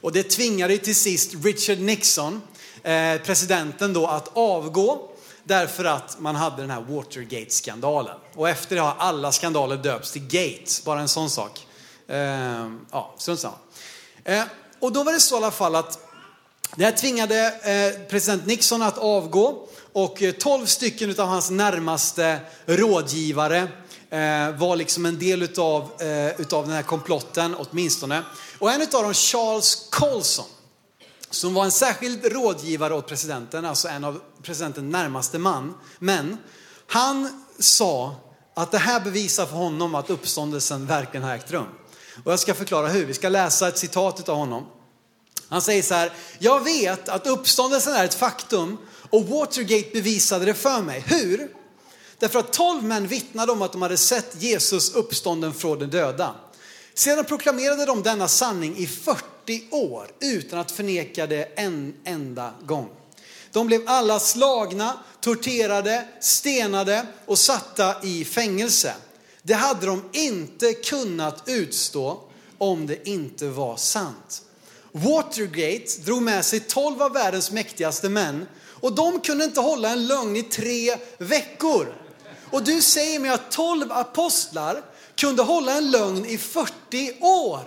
Och 0.00 0.12
det 0.12 0.22
tvingade 0.22 0.78
till 0.78 0.96
sist 0.96 1.34
Richard 1.44 1.78
Nixon, 1.78 2.42
eh, 2.82 3.16
presidenten 3.16 3.92
då, 3.92 4.06
att 4.06 4.36
avgå 4.36 5.10
därför 5.44 5.84
att 5.84 6.20
man 6.20 6.36
hade 6.36 6.62
den 6.62 6.70
här 6.70 6.80
Watergate-skandalen. 6.80 8.18
Och 8.34 8.48
efter 8.48 8.76
det 8.76 8.82
har 8.82 8.94
alla 8.98 9.32
skandaler 9.32 9.76
döpts 9.76 10.12
till 10.12 10.26
Gate, 10.26 10.82
bara 10.84 11.00
en 11.00 11.08
sån 11.08 11.30
sak. 11.30 11.66
Eh, 12.08 12.70
ja, 12.90 13.14
strunt 13.18 13.40
samma. 13.40 13.56
Eh, 14.24 14.44
och 14.80 14.92
då 14.92 15.02
var 15.02 15.12
det 15.12 15.20
så 15.20 15.34
i 15.34 15.38
alla 15.38 15.50
fall 15.50 15.74
att 15.74 15.98
det 16.76 16.84
här 16.84 16.92
tvingade 16.92 17.46
eh, 17.46 18.08
president 18.10 18.46
Nixon 18.46 18.82
att 18.82 18.98
avgå 18.98 19.68
och 19.96 20.22
eh, 20.22 20.32
12 20.32 20.66
stycken 20.66 21.10
av 21.10 21.28
hans 21.28 21.50
närmaste 21.50 22.40
rådgivare 22.66 23.58
eh, 24.10 24.50
var 24.58 24.76
liksom 24.76 25.06
en 25.06 25.18
del 25.18 25.42
utav, 25.42 26.02
eh, 26.02 26.40
utav 26.40 26.66
den 26.66 26.74
här 26.74 26.82
komplotten 26.82 27.54
åtminstone. 27.54 28.22
Och 28.58 28.72
en 28.72 28.82
utav 28.82 29.02
dem, 29.02 29.14
Charles 29.14 29.88
Colson, 29.90 30.44
som 31.30 31.54
var 31.54 31.64
en 31.64 31.70
särskild 31.70 32.24
rådgivare 32.24 32.94
åt 32.94 33.06
presidenten, 33.06 33.64
alltså 33.64 33.88
en 33.88 34.04
av 34.04 34.20
presidentens 34.42 34.92
närmaste 34.92 35.38
man, 35.38 35.74
men 35.98 36.36
han 36.86 37.44
sa 37.58 38.14
att 38.54 38.72
det 38.72 38.78
här 38.78 39.00
bevisar 39.00 39.46
för 39.46 39.56
honom 39.56 39.94
att 39.94 40.10
uppståndelsen 40.10 40.86
verkligen 40.86 41.24
har 41.24 41.34
ägt 41.34 41.50
rum. 41.50 41.68
Och 42.24 42.32
jag 42.32 42.38
ska 42.40 42.54
förklara 42.54 42.88
hur. 42.88 43.06
Vi 43.06 43.14
ska 43.14 43.28
läsa 43.28 43.68
ett 43.68 43.78
citat 43.78 44.28
av 44.28 44.36
honom. 44.36 44.66
Han 45.48 45.62
säger 45.62 45.82
så 45.82 45.94
här, 45.94 46.12
jag 46.38 46.64
vet 46.64 47.08
att 47.08 47.26
uppståndelsen 47.26 47.94
är 47.94 48.04
ett 48.04 48.14
faktum 48.14 48.78
och 49.10 49.26
Watergate 49.26 49.90
bevisade 49.92 50.44
det 50.44 50.54
för 50.54 50.82
mig. 50.82 51.04
Hur? 51.06 51.48
Därför 52.18 52.38
att 52.38 52.52
tolv 52.52 52.84
män 52.84 53.06
vittnade 53.06 53.52
om 53.52 53.62
att 53.62 53.72
de 53.72 53.82
hade 53.82 53.96
sett 53.96 54.42
Jesus 54.42 54.94
uppstånden 54.94 55.54
från 55.54 55.78
de 55.78 55.86
döda. 55.86 56.34
Sedan 56.94 57.24
proklamerade 57.24 57.86
de 57.86 58.02
denna 58.02 58.28
sanning 58.28 58.76
i 58.76 58.86
40 58.86 59.68
år 59.70 60.10
utan 60.20 60.58
att 60.58 60.70
förneka 60.70 61.26
det 61.26 61.42
en 61.56 61.94
enda 62.04 62.54
gång. 62.62 62.88
De 63.52 63.66
blev 63.66 63.82
alla 63.86 64.20
slagna, 64.20 64.98
torterade, 65.20 66.08
stenade 66.20 67.06
och 67.26 67.38
satta 67.38 68.02
i 68.02 68.24
fängelse. 68.24 68.94
Det 69.42 69.54
hade 69.54 69.86
de 69.86 70.02
inte 70.12 70.72
kunnat 70.72 71.42
utstå 71.46 72.20
om 72.58 72.86
det 72.86 73.08
inte 73.08 73.48
var 73.48 73.76
sant. 73.76 74.42
Watergate 74.92 76.00
drog 76.04 76.22
med 76.22 76.44
sig 76.44 76.60
12 76.60 77.02
av 77.02 77.12
världens 77.12 77.50
mäktigaste 77.50 78.08
män 78.08 78.46
och 78.86 78.92
de 78.92 79.20
kunde 79.20 79.44
inte 79.44 79.60
hålla 79.60 79.88
en 79.88 80.06
lögn 80.06 80.36
i 80.36 80.42
tre 80.42 80.96
veckor. 81.18 81.94
Och 82.50 82.62
du 82.62 82.82
säger 82.82 83.20
mig 83.20 83.30
att 83.30 83.50
12 83.50 83.92
apostlar 83.92 84.82
kunde 85.16 85.42
hålla 85.42 85.72
en 85.72 85.90
lögn 85.90 86.26
i 86.26 86.38
40 86.38 86.72
år. 87.20 87.60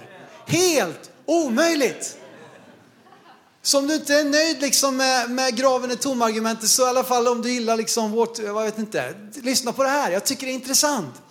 Helt 0.47 1.11
omöjligt. 1.25 2.17
Så 3.61 3.77
om 3.77 3.87
du 3.87 3.93
inte 3.93 4.13
är 4.13 4.23
nöjd 4.23 4.61
liksom 4.61 4.97
med, 4.97 5.29
med 5.29 5.55
graven 5.55 5.91
är 5.91 5.95
tom 5.95 6.21
argumentet 6.21 6.69
så 6.69 6.85
i 6.85 6.85
alla 6.85 7.03
fall 7.03 7.27
om 7.27 7.41
du 7.41 7.51
gillar 7.51 7.77
liksom 7.77 8.11
vårt, 8.11 8.39
jag 8.39 8.63
vet 8.63 8.77
inte, 8.77 9.13
lyssna 9.33 9.73
på 9.73 9.83
det 9.83 9.89
här. 9.89 10.11
Jag 10.11 10.25
tycker 10.25 10.45
det 10.45 10.51
är 10.51 10.53
intressant. 10.53 11.21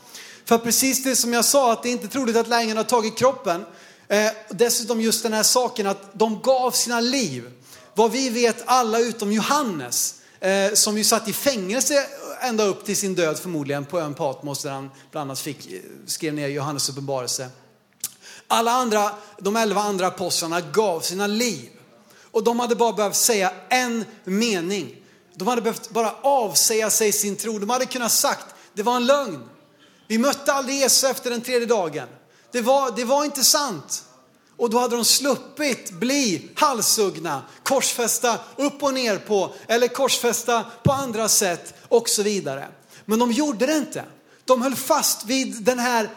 För 0.45 0.59
precis 0.59 1.05
det 1.05 1.17
som 1.17 1.33
jag 1.33 1.45
sa 1.45 1.73
att 1.73 1.83
det 1.83 1.89
är 1.89 1.93
inte 1.93 2.09
troligt 2.09 2.37
att 2.37 2.49
lärjungarna 2.49 2.81
har 2.81 2.85
tagit 2.85 3.19
kroppen 3.19 3.65
Eh, 4.09 4.31
dessutom 4.51 5.01
just 5.01 5.23
den 5.23 5.33
här 5.33 5.43
saken 5.43 5.87
att 5.87 6.11
de 6.13 6.41
gav 6.43 6.71
sina 6.71 7.01
liv. 7.01 7.51
Vad 7.99 8.11
vi 8.11 8.29
vet 8.29 8.63
alla 8.67 8.99
utom 8.99 9.33
Johannes, 9.33 10.15
eh, 10.41 10.73
som 10.75 10.99
ju 10.99 11.05
satt 11.05 11.29
i 11.29 11.33
fängelse 11.33 12.07
ända 12.41 12.65
upp 12.65 12.85
till 12.85 12.97
sin 12.97 13.15
död 13.15 13.39
förmodligen 13.39 13.85
på 13.85 14.01
ön 14.01 14.15
Patmos 14.15 14.63
där 14.63 14.71
han 14.71 14.91
bland 15.11 15.31
annat 15.31 15.41
fick, 15.41 15.73
eh, 15.73 15.81
skrev 16.07 16.35
ner 16.35 16.49
Johannes 16.49 16.89
uppenbarelse. 16.89 17.49
Alla 18.49 18.71
andra, 18.71 19.11
de 19.39 19.57
elva 19.57 19.81
andra 19.81 20.07
apostlarna 20.07 20.61
gav 20.61 21.01
sina 21.01 21.27
liv. 21.27 21.69
Och 22.31 22.45
de 22.45 22.61
hade 22.61 22.75
bara 22.75 22.93
behövt 22.93 23.17
säga 23.17 23.53
en 23.69 24.05
mening. 24.25 24.97
De 25.35 25.49
hade 25.49 25.63
behövt 25.63 25.91
bara 25.91 26.15
avsäga 26.23 26.91
sig 26.91 27.13
sin 27.13 27.37
tro. 27.37 27.59
De 27.59 27.71
hade 27.71 27.87
kunnat 27.87 28.13
sagt, 28.13 28.47
det 28.75 28.83
var 28.83 28.97
en 28.97 29.07
lögn. 29.07 29.49
Vi 30.07 30.19
mötte 30.19 30.53
aldrig 30.53 30.79
Jesus 30.79 31.05
efter 31.05 31.31
den 31.31 31.41
tredje 31.41 31.67
dagen. 31.67 32.09
Det 32.53 32.61
var, 32.61 32.91
det 32.97 33.05
var 33.05 33.25
inte 33.25 33.45
sant. 33.45 34.05
Och 34.59 34.71
då 34.71 34.79
hade 34.79 34.97
de 34.97 35.05
sluppit 35.05 35.91
bli 35.91 36.49
halshuggna, 36.55 37.43
korsfästa 37.63 38.39
upp 38.57 38.83
och 38.83 38.95
ner 38.95 39.17
på, 39.19 39.55
eller 39.67 39.89
korsfästa 39.89 40.65
på 40.83 40.93
andra 40.93 41.29
sätt 41.29 41.75
och 41.89 42.09
så 42.09 42.23
vidare. 42.23 42.69
Men 43.05 43.19
de 43.19 43.33
gjorde 43.33 43.67
det 43.67 43.77
inte. 43.77 44.05
De 44.45 44.63
höll 44.63 44.75
fast 44.75 45.25
vid 45.25 45.63
den 45.63 45.79
här, 45.79 46.11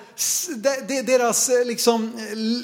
deras 1.04 1.49
eh, 1.49 1.65
liksom 1.65 2.12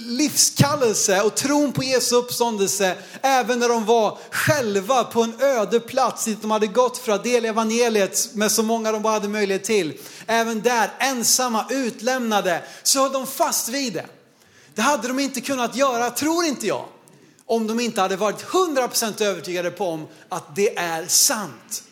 livskallelse 0.05 1.21
och 1.21 1.35
tron 1.35 1.71
på 1.71 1.83
Jesu 1.83 2.15
uppståndelse, 2.15 2.95
även 3.21 3.59
när 3.59 3.69
de 3.69 3.85
var 3.85 4.17
själva 4.31 5.03
på 5.03 5.23
en 5.23 5.41
öde 5.41 5.79
plats 5.79 6.25
dit 6.25 6.41
de 6.41 6.51
hade 6.51 6.67
gått 6.67 6.97
för 6.97 7.11
att 7.11 7.23
dela 7.23 7.47
evangeliet 7.47 8.29
med 8.33 8.51
så 8.51 8.63
många 8.63 8.91
de 8.91 9.01
bara 9.01 9.13
hade 9.13 9.27
möjlighet 9.27 9.63
till. 9.63 9.93
Även 10.27 10.61
där, 10.61 10.91
ensamma, 10.99 11.65
utlämnade, 11.69 12.63
så 12.83 12.99
höll 12.99 13.11
de 13.11 13.27
fast 13.27 13.69
vid 13.69 13.93
det. 13.93 14.05
Det 14.77 14.83
hade 14.83 15.07
de 15.07 15.19
inte 15.19 15.41
kunnat 15.41 15.75
göra, 15.75 16.11
tror 16.11 16.45
inte 16.45 16.67
jag, 16.67 16.85
om 17.45 17.67
de 17.67 17.79
inte 17.79 18.01
hade 18.01 18.15
varit 18.15 18.45
100% 18.45 19.23
övertygade 19.23 19.71
på 19.71 19.85
om 19.85 20.07
att 20.29 20.55
det 20.55 20.77
är 20.77 21.07
sant. 21.07 21.83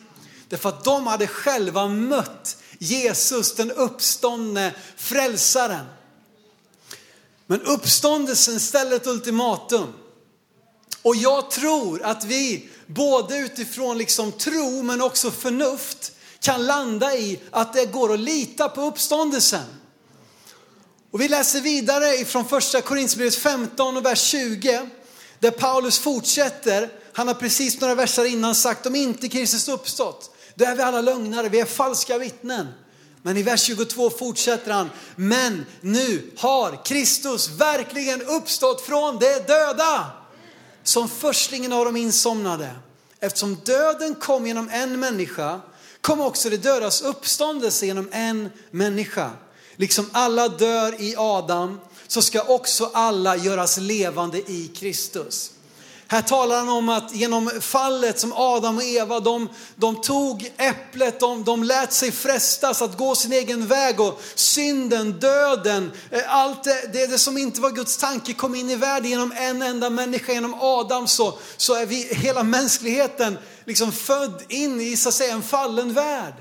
Därför 0.48 0.68
att 0.68 0.84
de 0.84 1.06
hade 1.06 1.26
själva 1.26 1.88
mött 1.88 2.56
Jesus, 2.78 3.54
den 3.54 3.70
uppståndne 3.70 4.74
frälsaren. 4.96 5.86
Men 7.46 7.62
uppståndelsen 7.62 8.60
ställer 8.60 8.96
ett 8.96 9.06
ultimatum. 9.06 9.92
Och 11.02 11.16
jag 11.16 11.50
tror 11.50 12.02
att 12.02 12.24
vi, 12.24 12.68
både 12.86 13.38
utifrån 13.38 13.98
liksom 13.98 14.32
tro 14.32 14.82
men 14.82 15.02
också 15.02 15.30
förnuft, 15.30 16.12
kan 16.40 16.66
landa 16.66 17.16
i 17.16 17.40
att 17.50 17.72
det 17.72 17.86
går 17.86 18.14
att 18.14 18.20
lita 18.20 18.68
på 18.68 18.82
uppståndelsen. 18.82 19.64
Och 21.16 21.22
vi 21.22 21.28
läser 21.28 21.60
vidare 21.60 22.16
ifrån 22.16 22.48
första 22.48 22.80
Korinthierbrevet 22.80 23.34
15 23.34 23.96
och 23.96 24.04
vers 24.04 24.20
20, 24.20 24.88
där 25.38 25.50
Paulus 25.50 25.98
fortsätter. 25.98 26.92
Han 27.12 27.28
har 27.28 27.34
precis 27.34 27.80
några 27.80 27.94
verser 27.94 28.24
innan 28.24 28.54
sagt 28.54 28.86
om 28.86 28.94
inte 28.94 29.28
Kristus 29.28 29.68
uppstått, 29.68 30.36
då 30.54 30.64
är 30.64 30.76
vi 30.76 30.82
alla 30.82 31.00
lögnare, 31.00 31.48
vi 31.48 31.60
är 31.60 31.64
falska 31.64 32.18
vittnen. 32.18 32.66
Men 33.22 33.36
i 33.36 33.42
vers 33.42 33.62
22 33.62 34.10
fortsätter 34.10 34.70
han, 34.72 34.90
men 35.16 35.66
nu 35.80 36.30
har 36.36 36.84
Kristus 36.84 37.48
verkligen 37.48 38.22
uppstått 38.22 38.80
från 38.80 39.18
de 39.18 39.38
döda. 39.46 40.06
Som 40.82 41.08
förstlingen 41.08 41.72
av 41.72 41.84
de 41.84 41.96
insomnade. 41.96 42.70
Eftersom 43.20 43.54
döden 43.64 44.14
kom 44.14 44.46
genom 44.46 44.68
en 44.68 45.00
människa, 45.00 45.60
kom 46.00 46.20
också 46.20 46.50
det 46.50 46.56
dödas 46.56 47.02
uppståndelse 47.02 47.86
genom 47.86 48.08
en 48.12 48.50
människa. 48.70 49.30
Liksom 49.76 50.10
alla 50.12 50.48
dör 50.48 51.00
i 51.00 51.14
Adam, 51.16 51.80
så 52.06 52.22
ska 52.22 52.42
också 52.42 52.90
alla 52.94 53.36
göras 53.36 53.78
levande 53.78 54.38
i 54.38 54.72
Kristus. 54.76 55.50
Här 56.08 56.22
talar 56.22 56.58
han 56.58 56.68
om 56.68 56.88
att 56.88 57.14
genom 57.14 57.50
fallet 57.60 58.20
som 58.20 58.32
Adam 58.32 58.76
och 58.76 58.82
Eva, 58.82 59.20
de, 59.20 59.48
de 59.76 60.00
tog 60.00 60.52
äpplet, 60.56 61.20
de, 61.20 61.44
de 61.44 61.62
lät 61.62 61.92
sig 61.92 62.12
frestas 62.12 62.82
att 62.82 62.98
gå 62.98 63.14
sin 63.14 63.32
egen 63.32 63.66
väg 63.66 64.00
och 64.00 64.20
synden, 64.34 65.12
döden, 65.12 65.92
eh, 66.10 66.34
allt 66.34 66.64
det, 66.64 66.92
det, 66.92 67.06
det 67.06 67.18
som 67.18 67.38
inte 67.38 67.60
var 67.60 67.70
Guds 67.70 67.96
tanke 67.96 68.32
kom 68.32 68.54
in 68.54 68.70
i 68.70 68.76
världen 68.76 69.10
genom 69.10 69.32
en 69.32 69.62
enda 69.62 69.90
människa, 69.90 70.32
genom 70.32 70.54
Adam 70.60 71.08
så, 71.08 71.38
så 71.56 71.74
är 71.74 71.86
vi, 71.86 72.08
hela 72.14 72.42
mänskligheten 72.42 73.38
liksom 73.64 73.92
född 73.92 74.42
in 74.48 74.80
i 74.80 74.96
så 74.96 75.08
att 75.08 75.14
säga 75.14 75.34
en 75.34 75.42
fallen 75.42 75.94
värld. 75.94 76.34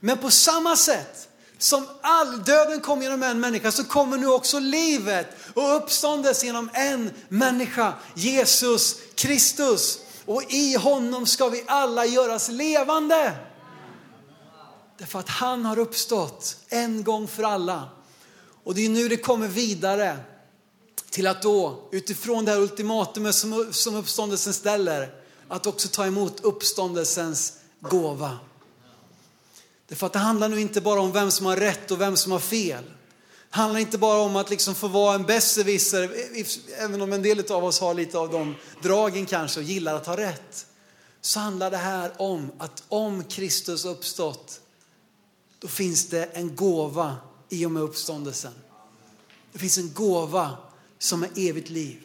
Men 0.00 0.18
på 0.18 0.30
samma 0.30 0.76
sätt 0.76 1.28
som 1.62 1.86
all 2.00 2.42
döden 2.42 2.80
kom 2.80 3.02
genom 3.02 3.22
en 3.22 3.40
människa 3.40 3.72
så 3.72 3.84
kommer 3.84 4.18
nu 4.18 4.26
också 4.26 4.58
livet 4.58 5.26
och 5.54 5.76
uppståndes 5.76 6.44
genom 6.44 6.70
en 6.72 7.10
människa, 7.28 7.94
Jesus 8.14 8.96
Kristus. 9.14 9.98
Och 10.24 10.42
i 10.48 10.74
honom 10.76 11.26
ska 11.26 11.48
vi 11.48 11.64
alla 11.66 12.06
göras 12.06 12.48
levande. 12.48 13.32
Därför 14.98 15.18
att 15.18 15.28
han 15.28 15.64
har 15.64 15.78
uppstått 15.78 16.56
en 16.68 17.04
gång 17.04 17.28
för 17.28 17.42
alla. 17.42 17.88
Och 18.64 18.74
det 18.74 18.84
är 18.84 18.88
nu 18.88 19.08
det 19.08 19.16
kommer 19.16 19.48
vidare 19.48 20.16
till 21.10 21.26
att 21.26 21.42
då 21.42 21.88
utifrån 21.92 22.44
det 22.44 22.50
här 22.50 22.60
ultimatumet 22.60 23.34
som, 23.34 23.68
som 23.72 23.94
uppståndelsen 23.94 24.52
ställer, 24.52 25.14
att 25.48 25.66
också 25.66 25.88
ta 25.88 26.06
emot 26.06 26.40
uppståndelsens 26.40 27.52
gåva. 27.80 28.38
Därför 29.92 30.06
att 30.06 30.12
det 30.12 30.18
handlar 30.18 30.48
nu 30.48 30.60
inte 30.60 30.80
bara 30.80 31.00
om 31.00 31.12
vem 31.12 31.30
som 31.30 31.46
har 31.46 31.56
rätt 31.56 31.90
och 31.90 32.00
vem 32.00 32.16
som 32.16 32.32
har 32.32 32.38
fel. 32.38 32.84
Det 33.50 33.56
handlar 33.56 33.80
inte 33.80 33.98
bara 33.98 34.20
om 34.20 34.36
att 34.36 34.50
liksom 34.50 34.74
få 34.74 34.88
vara 34.88 35.14
en 35.14 35.22
besserwisser, 35.22 36.10
även 36.78 37.02
om 37.02 37.12
en 37.12 37.22
del 37.22 37.52
av 37.52 37.64
oss 37.64 37.80
har 37.80 37.94
lite 37.94 38.18
av 38.18 38.30
de 38.30 38.54
dragen 38.82 39.26
kanske 39.26 39.60
och 39.60 39.66
gillar 39.66 39.94
att 39.94 40.06
ha 40.06 40.16
rätt. 40.16 40.66
Så 41.20 41.40
handlar 41.40 41.70
det 41.70 41.76
här 41.76 42.12
om 42.16 42.52
att 42.58 42.82
om 42.88 43.24
Kristus 43.24 43.84
uppstått, 43.84 44.60
då 45.58 45.68
finns 45.68 46.06
det 46.06 46.24
en 46.24 46.56
gåva 46.56 47.16
i 47.48 47.66
och 47.66 47.70
med 47.70 47.82
uppståndelsen. 47.82 48.52
Det 49.52 49.58
finns 49.58 49.78
en 49.78 49.92
gåva 49.92 50.56
som 50.98 51.22
är 51.22 51.30
evigt 51.36 51.70
liv. 51.70 52.00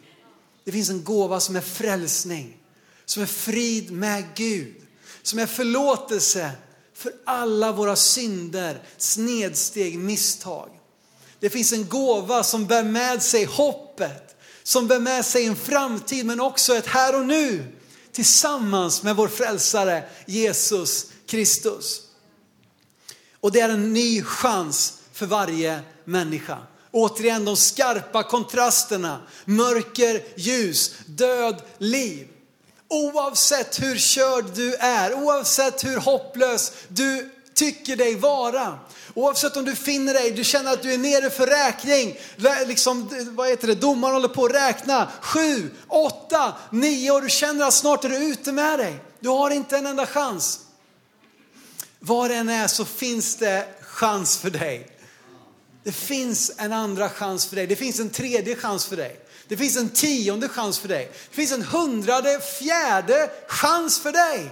Det 0.64 0.72
finns 0.72 0.90
en 0.90 1.04
gåva 1.04 1.40
som 1.40 1.56
är 1.56 1.60
frälsning, 1.60 2.56
som 3.04 3.22
är 3.22 3.26
frid 3.26 3.90
med 3.90 4.24
Gud, 4.34 4.76
som 5.22 5.38
är 5.38 5.46
förlåtelse 5.46 6.52
för 6.98 7.12
alla 7.24 7.72
våra 7.72 7.96
synder, 7.96 8.82
snedsteg, 8.96 9.98
misstag. 9.98 10.68
Det 11.40 11.50
finns 11.50 11.72
en 11.72 11.88
gåva 11.88 12.42
som 12.42 12.66
bär 12.66 12.84
med 12.84 13.22
sig 13.22 13.44
hoppet, 13.44 14.36
som 14.62 14.86
bär 14.86 15.00
med 15.00 15.24
sig 15.24 15.46
en 15.46 15.56
framtid 15.56 16.26
men 16.26 16.40
också 16.40 16.74
ett 16.74 16.86
här 16.86 17.20
och 17.20 17.26
nu 17.26 17.64
tillsammans 18.12 19.02
med 19.02 19.16
vår 19.16 19.28
frälsare 19.28 20.04
Jesus 20.26 21.06
Kristus. 21.26 22.02
Och 23.40 23.52
det 23.52 23.60
är 23.60 23.68
en 23.68 23.92
ny 23.92 24.22
chans 24.22 24.98
för 25.12 25.26
varje 25.26 25.80
människa. 26.04 26.58
Återigen 26.90 27.44
de 27.44 27.56
skarpa 27.56 28.22
kontrasterna, 28.22 29.20
mörker, 29.44 30.22
ljus, 30.36 30.94
död, 31.06 31.62
liv. 31.78 32.28
Oavsett 32.88 33.82
hur 33.82 33.98
körd 33.98 34.44
du 34.54 34.74
är, 34.74 35.14
oavsett 35.14 35.84
hur 35.84 35.96
hopplös 35.96 36.72
du 36.88 37.30
tycker 37.54 37.96
dig 37.96 38.14
vara. 38.14 38.78
Oavsett 39.14 39.56
om 39.56 39.64
du 39.64 39.74
finner 39.74 40.14
dig, 40.14 40.30
du 40.30 40.44
känner 40.44 40.72
att 40.72 40.82
du 40.82 40.92
är 40.92 40.98
nere 40.98 41.30
för 41.30 41.46
räkning, 41.46 42.18
liksom, 42.66 43.10
vad 43.30 43.48
heter 43.48 43.66
det, 43.66 43.74
domaren 43.74 44.14
håller 44.14 44.28
på 44.28 44.44
att 44.44 44.54
räkna, 44.54 45.08
sju, 45.20 45.70
åtta, 45.88 46.52
nio 46.70 47.12
och 47.12 47.22
du 47.22 47.28
känner 47.28 47.66
att 47.66 47.74
snart 47.74 48.04
är 48.04 48.08
du 48.08 48.16
ute 48.16 48.52
med 48.52 48.78
dig. 48.78 48.96
Du 49.20 49.28
har 49.28 49.50
inte 49.50 49.76
en 49.76 49.86
enda 49.86 50.06
chans. 50.06 50.60
Var 52.00 52.28
det 52.28 52.34
än 52.34 52.48
är 52.48 52.66
så 52.66 52.84
finns 52.84 53.36
det 53.36 53.68
chans 53.80 54.38
för 54.38 54.50
dig. 54.50 54.90
Det 55.84 55.92
finns 55.92 56.52
en 56.56 56.72
andra 56.72 57.08
chans 57.08 57.46
för 57.46 57.56
dig, 57.56 57.66
det 57.66 57.76
finns 57.76 58.00
en 58.00 58.10
tredje 58.10 58.56
chans 58.56 58.86
för 58.86 58.96
dig. 58.96 59.20
Det 59.48 59.56
finns 59.56 59.76
en 59.76 59.90
tionde 59.90 60.48
chans 60.48 60.78
för 60.78 60.88
dig. 60.88 61.12
Det 61.30 61.36
finns 61.36 61.52
en 61.52 61.62
hundrade, 61.62 62.40
fjärde 62.58 63.30
chans 63.48 63.98
för 63.98 64.12
dig. 64.12 64.50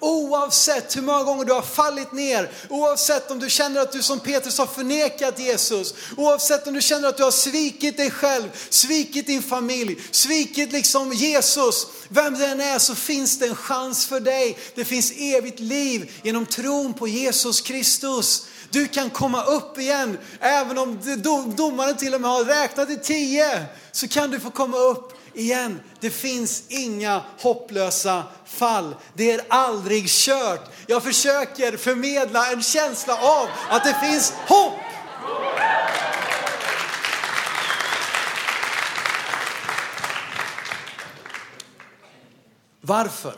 Oavsett 0.00 0.96
hur 0.96 1.02
många 1.02 1.22
gånger 1.24 1.44
du 1.44 1.52
har 1.52 1.62
fallit 1.62 2.12
ner, 2.12 2.50
oavsett 2.68 3.30
om 3.30 3.38
du 3.38 3.50
känner 3.50 3.80
att 3.80 3.92
du 3.92 4.02
som 4.02 4.20
Petrus 4.20 4.58
har 4.58 4.66
förnekat 4.66 5.38
Jesus, 5.38 5.94
oavsett 6.16 6.66
om 6.66 6.74
du 6.74 6.80
känner 6.80 7.08
att 7.08 7.16
du 7.16 7.22
har 7.22 7.30
svikit 7.30 7.96
dig 7.96 8.10
själv, 8.10 8.48
svikit 8.68 9.26
din 9.26 9.42
familj, 9.42 10.02
svikit 10.10 10.72
liksom 10.72 11.12
Jesus, 11.12 11.86
vem 12.08 12.38
det 12.38 12.46
än 12.46 12.60
är 12.60 12.78
så 12.78 12.94
finns 12.94 13.38
det 13.38 13.46
en 13.46 13.56
chans 13.56 14.06
för 14.06 14.20
dig. 14.20 14.58
Det 14.74 14.84
finns 14.84 15.12
evigt 15.16 15.60
liv 15.60 16.12
genom 16.22 16.46
tron 16.46 16.94
på 16.94 17.08
Jesus 17.08 17.60
Kristus. 17.60 18.46
Du 18.72 18.88
kan 18.88 19.10
komma 19.10 19.42
upp 19.44 19.78
igen. 19.78 20.18
Även 20.40 20.78
om 20.78 20.98
domaren 21.56 21.96
till 21.96 22.14
och 22.14 22.20
med 22.20 22.30
har 22.30 22.44
räknat 22.44 22.88
till 22.88 23.00
tio 23.00 23.64
så 23.92 24.08
kan 24.08 24.30
du 24.30 24.40
få 24.40 24.50
komma 24.50 24.76
upp 24.76 25.12
igen. 25.34 25.80
Det 26.00 26.10
finns 26.10 26.64
inga 26.68 27.22
hopplösa 27.40 28.24
fall. 28.46 28.94
Det 29.14 29.32
är 29.32 29.40
aldrig 29.48 30.08
kört. 30.08 30.70
Jag 30.86 31.02
försöker 31.02 31.76
förmedla 31.76 32.52
en 32.52 32.62
känsla 32.62 33.14
av 33.14 33.48
att 33.68 33.84
det 33.84 33.96
finns 34.00 34.32
hopp. 34.32 34.78
Varför 42.80 43.34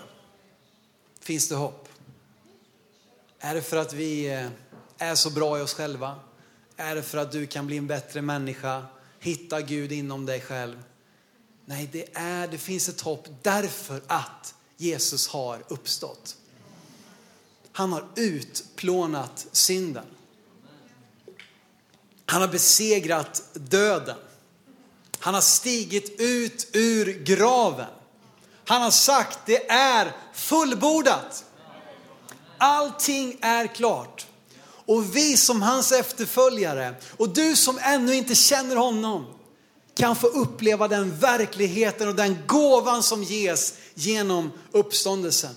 finns 1.21 1.49
det 1.49 1.55
hopp? 1.55 1.89
Är 3.41 3.55
det 3.55 3.63
för 3.63 3.77
att 3.77 3.93
vi 3.93 4.33
eh, 4.33 4.47
är 4.99 5.15
så 5.15 5.31
bra 5.31 5.59
i 5.59 5.63
oss 5.63 5.75
själva? 5.75 6.17
Är 6.77 6.95
det 6.95 7.03
för 7.03 7.19
att 7.19 7.33
du 7.33 7.47
kan 7.47 7.67
bli 7.67 7.77
en 7.77 7.87
bättre 7.87 8.23
människa? 8.23 8.87
Hitta 9.21 9.61
Gud 9.61 9.93
inom 9.93 10.27
dig 10.27 10.41
själv? 10.41 10.83
Nej, 11.65 11.89
det, 11.93 12.09
är, 12.15 12.49
det 12.49 12.59
finns 12.59 12.89
ett 12.89 13.01
hopp 13.01 13.29
därför 13.43 14.03
att 14.07 14.55
Jesus 14.77 15.29
har 15.29 15.65
uppstått. 15.69 16.37
Han 17.73 17.93
har 17.93 18.05
utplånat 18.17 19.47
synden. 19.53 20.05
Han 22.27 22.41
har 22.41 22.49
besegrat 22.49 23.43
döden. 23.53 24.17
Han 25.19 25.35
har 25.35 25.41
stigit 25.41 26.21
ut 26.21 26.69
ur 26.73 27.25
graven. 27.25 27.87
Han 28.65 28.83
har 28.83 28.91
sagt 28.91 29.39
det 29.47 29.71
är 29.71 30.13
fullbordat. 30.33 31.45
Allting 32.59 33.39
är 33.41 33.67
klart. 33.67 34.27
Och 34.87 35.17
vi 35.17 35.37
som 35.37 35.63
hans 35.63 35.93
efterföljare 35.93 36.95
och 37.17 37.29
du 37.29 37.57
som 37.57 37.79
ännu 37.83 38.15
inte 38.15 38.35
känner 38.35 38.77
honom 38.77 39.27
kan 39.97 40.17
få 40.17 40.27
uppleva 40.27 40.89
den 40.89 41.19
verkligheten 41.19 42.09
och 42.09 42.15
den 42.15 42.39
gåvan 42.47 43.03
som 43.03 43.23
ges 43.23 43.75
genom 43.95 44.53
uppståndelsen. 44.73 45.55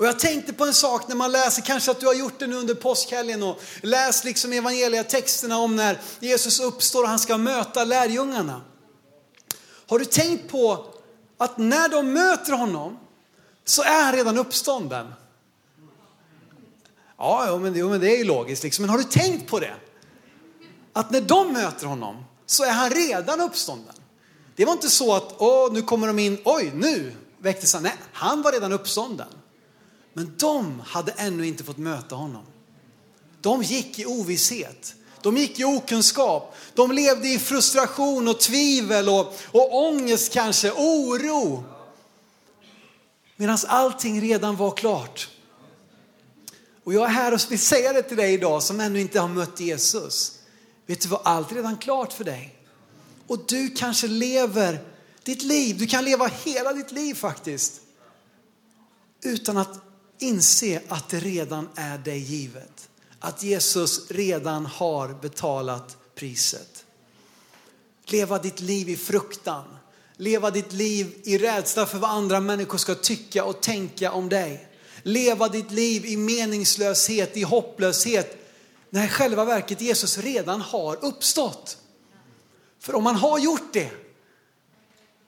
Och 0.00 0.06
jag 0.06 0.18
tänkte 0.18 0.52
på 0.52 0.64
en 0.64 0.74
sak 0.74 1.08
när 1.08 1.16
man 1.16 1.32
läser, 1.32 1.62
kanske 1.62 1.90
att 1.90 2.00
du 2.00 2.06
har 2.06 2.14
gjort 2.14 2.38
det 2.38 2.46
nu 2.46 2.56
under 2.56 2.74
påskhelgen 2.74 3.42
och 3.42 3.62
läst 3.82 4.24
liksom 4.24 4.52
evangelietexterna 4.52 5.58
om 5.58 5.76
när 5.76 6.00
Jesus 6.20 6.60
uppstår 6.60 7.02
och 7.02 7.08
han 7.08 7.18
ska 7.18 7.38
möta 7.38 7.84
lärjungarna. 7.84 8.60
Har 9.86 9.98
du 9.98 10.04
tänkt 10.04 10.50
på 10.50 10.86
att 11.38 11.58
när 11.58 11.88
de 11.88 12.12
möter 12.12 12.52
honom 12.52 12.98
så 13.64 13.82
är 13.82 14.04
han 14.04 14.14
redan 14.14 14.38
uppstånden? 14.38 15.12
Ja, 17.20 17.46
jo, 17.48 17.58
men, 17.58 17.74
jo, 17.76 17.88
men 17.88 18.00
det 18.00 18.14
är 18.14 18.18
ju 18.18 18.24
logiskt 18.24 18.62
liksom. 18.62 18.82
Men 18.82 18.90
har 18.90 18.98
du 18.98 19.04
tänkt 19.04 19.50
på 19.50 19.58
det? 19.58 19.74
Att 20.92 21.10
när 21.10 21.20
de 21.20 21.52
möter 21.52 21.86
honom 21.86 22.24
så 22.46 22.64
är 22.64 22.70
han 22.70 22.90
redan 22.90 23.40
uppstånden. 23.40 23.94
Det 24.56 24.64
var 24.64 24.72
inte 24.72 24.90
så 24.90 25.14
att, 25.14 25.34
åh, 25.38 25.72
nu 25.72 25.82
kommer 25.82 26.06
de 26.06 26.18
in, 26.18 26.38
oj, 26.44 26.72
nu 26.74 27.12
väcktes 27.38 27.74
han. 27.74 27.82
Nej, 27.82 27.94
han 28.12 28.42
var 28.42 28.52
redan 28.52 28.72
uppstånden. 28.72 29.26
Men 30.12 30.34
de 30.38 30.80
hade 30.86 31.12
ännu 31.12 31.46
inte 31.46 31.64
fått 31.64 31.78
möta 31.78 32.14
honom. 32.14 32.42
De 33.40 33.62
gick 33.62 33.98
i 33.98 34.06
ovisshet. 34.06 34.94
De 35.22 35.36
gick 35.36 35.60
i 35.60 35.64
okunskap. 35.64 36.54
De 36.74 36.92
levde 36.92 37.28
i 37.28 37.38
frustration 37.38 38.28
och 38.28 38.40
tvivel 38.40 39.08
och, 39.08 39.34
och 39.46 39.86
ångest 39.86 40.32
kanske, 40.32 40.72
oro. 40.72 41.64
Medan 43.36 43.58
allting 43.66 44.20
redan 44.20 44.56
var 44.56 44.70
klart. 44.70 45.28
Och 46.84 46.94
jag 46.94 47.04
är 47.04 47.08
här 47.08 47.34
och 47.34 47.40
vill 47.48 47.58
säga 47.58 47.92
det 47.92 48.02
till 48.02 48.16
dig 48.16 48.34
idag 48.34 48.62
som 48.62 48.80
ännu 48.80 49.00
inte 49.00 49.20
har 49.20 49.28
mött 49.28 49.60
Jesus. 49.60 50.38
Vet 50.86 51.00
du 51.00 51.08
vad, 51.08 51.20
allt 51.24 51.50
är 51.50 51.54
redan 51.54 51.76
klart 51.76 52.12
för 52.12 52.24
dig. 52.24 52.56
Och 53.26 53.44
du 53.48 53.70
kanske 53.70 54.06
lever 54.06 54.84
ditt 55.22 55.42
liv, 55.42 55.78
du 55.78 55.86
kan 55.86 56.04
leva 56.04 56.26
hela 56.26 56.72
ditt 56.72 56.92
liv 56.92 57.14
faktiskt. 57.14 57.80
Utan 59.22 59.56
att 59.56 59.80
inse 60.18 60.82
att 60.88 61.08
det 61.08 61.20
redan 61.20 61.68
är 61.74 61.98
dig 61.98 62.18
givet. 62.18 62.88
Att 63.18 63.42
Jesus 63.42 64.10
redan 64.10 64.66
har 64.66 65.08
betalat 65.08 65.96
priset. 66.14 66.84
Leva 68.04 68.38
ditt 68.38 68.60
liv 68.60 68.88
i 68.88 68.96
fruktan. 68.96 69.64
Leva 70.16 70.50
ditt 70.50 70.72
liv 70.72 71.20
i 71.24 71.38
rädsla 71.38 71.86
för 71.86 71.98
vad 71.98 72.10
andra 72.10 72.40
människor 72.40 72.78
ska 72.78 72.94
tycka 72.94 73.44
och 73.44 73.60
tänka 73.60 74.12
om 74.12 74.28
dig. 74.28 74.69
Leva 75.02 75.48
ditt 75.48 75.70
liv 75.70 76.06
i 76.06 76.16
meningslöshet, 76.16 77.36
i 77.36 77.42
hopplöshet. 77.42 78.36
När 78.90 79.08
själva 79.08 79.44
verket 79.44 79.80
Jesus 79.80 80.18
redan 80.18 80.60
har 80.60 81.04
uppstått. 81.04 81.78
För 82.78 82.94
om 82.94 83.04
man 83.04 83.16
har 83.16 83.38
gjort 83.38 83.72
det, 83.72 83.90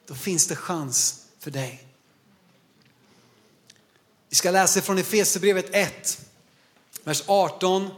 då 0.07 0.15
finns 0.15 0.47
det 0.47 0.55
chans 0.55 1.25
för 1.39 1.51
dig. 1.51 1.87
Vi 4.29 4.35
ska 4.35 4.51
läsa 4.51 4.81
från 4.81 4.97
Efesierbrevet 4.97 5.69
1, 5.71 6.21
vers 7.03 7.23
18 7.25 7.89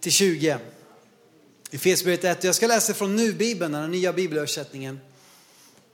till 0.00 0.12
20. 0.12 0.58
Efesierbrevet 1.70 2.24
1, 2.24 2.44
jag 2.44 2.54
ska 2.54 2.66
läsa 2.66 2.94
från 2.94 3.16
Nu-bibeln, 3.16 3.72
den 3.72 3.90
nya 3.90 4.12
bibelöversättningen. 4.12 5.00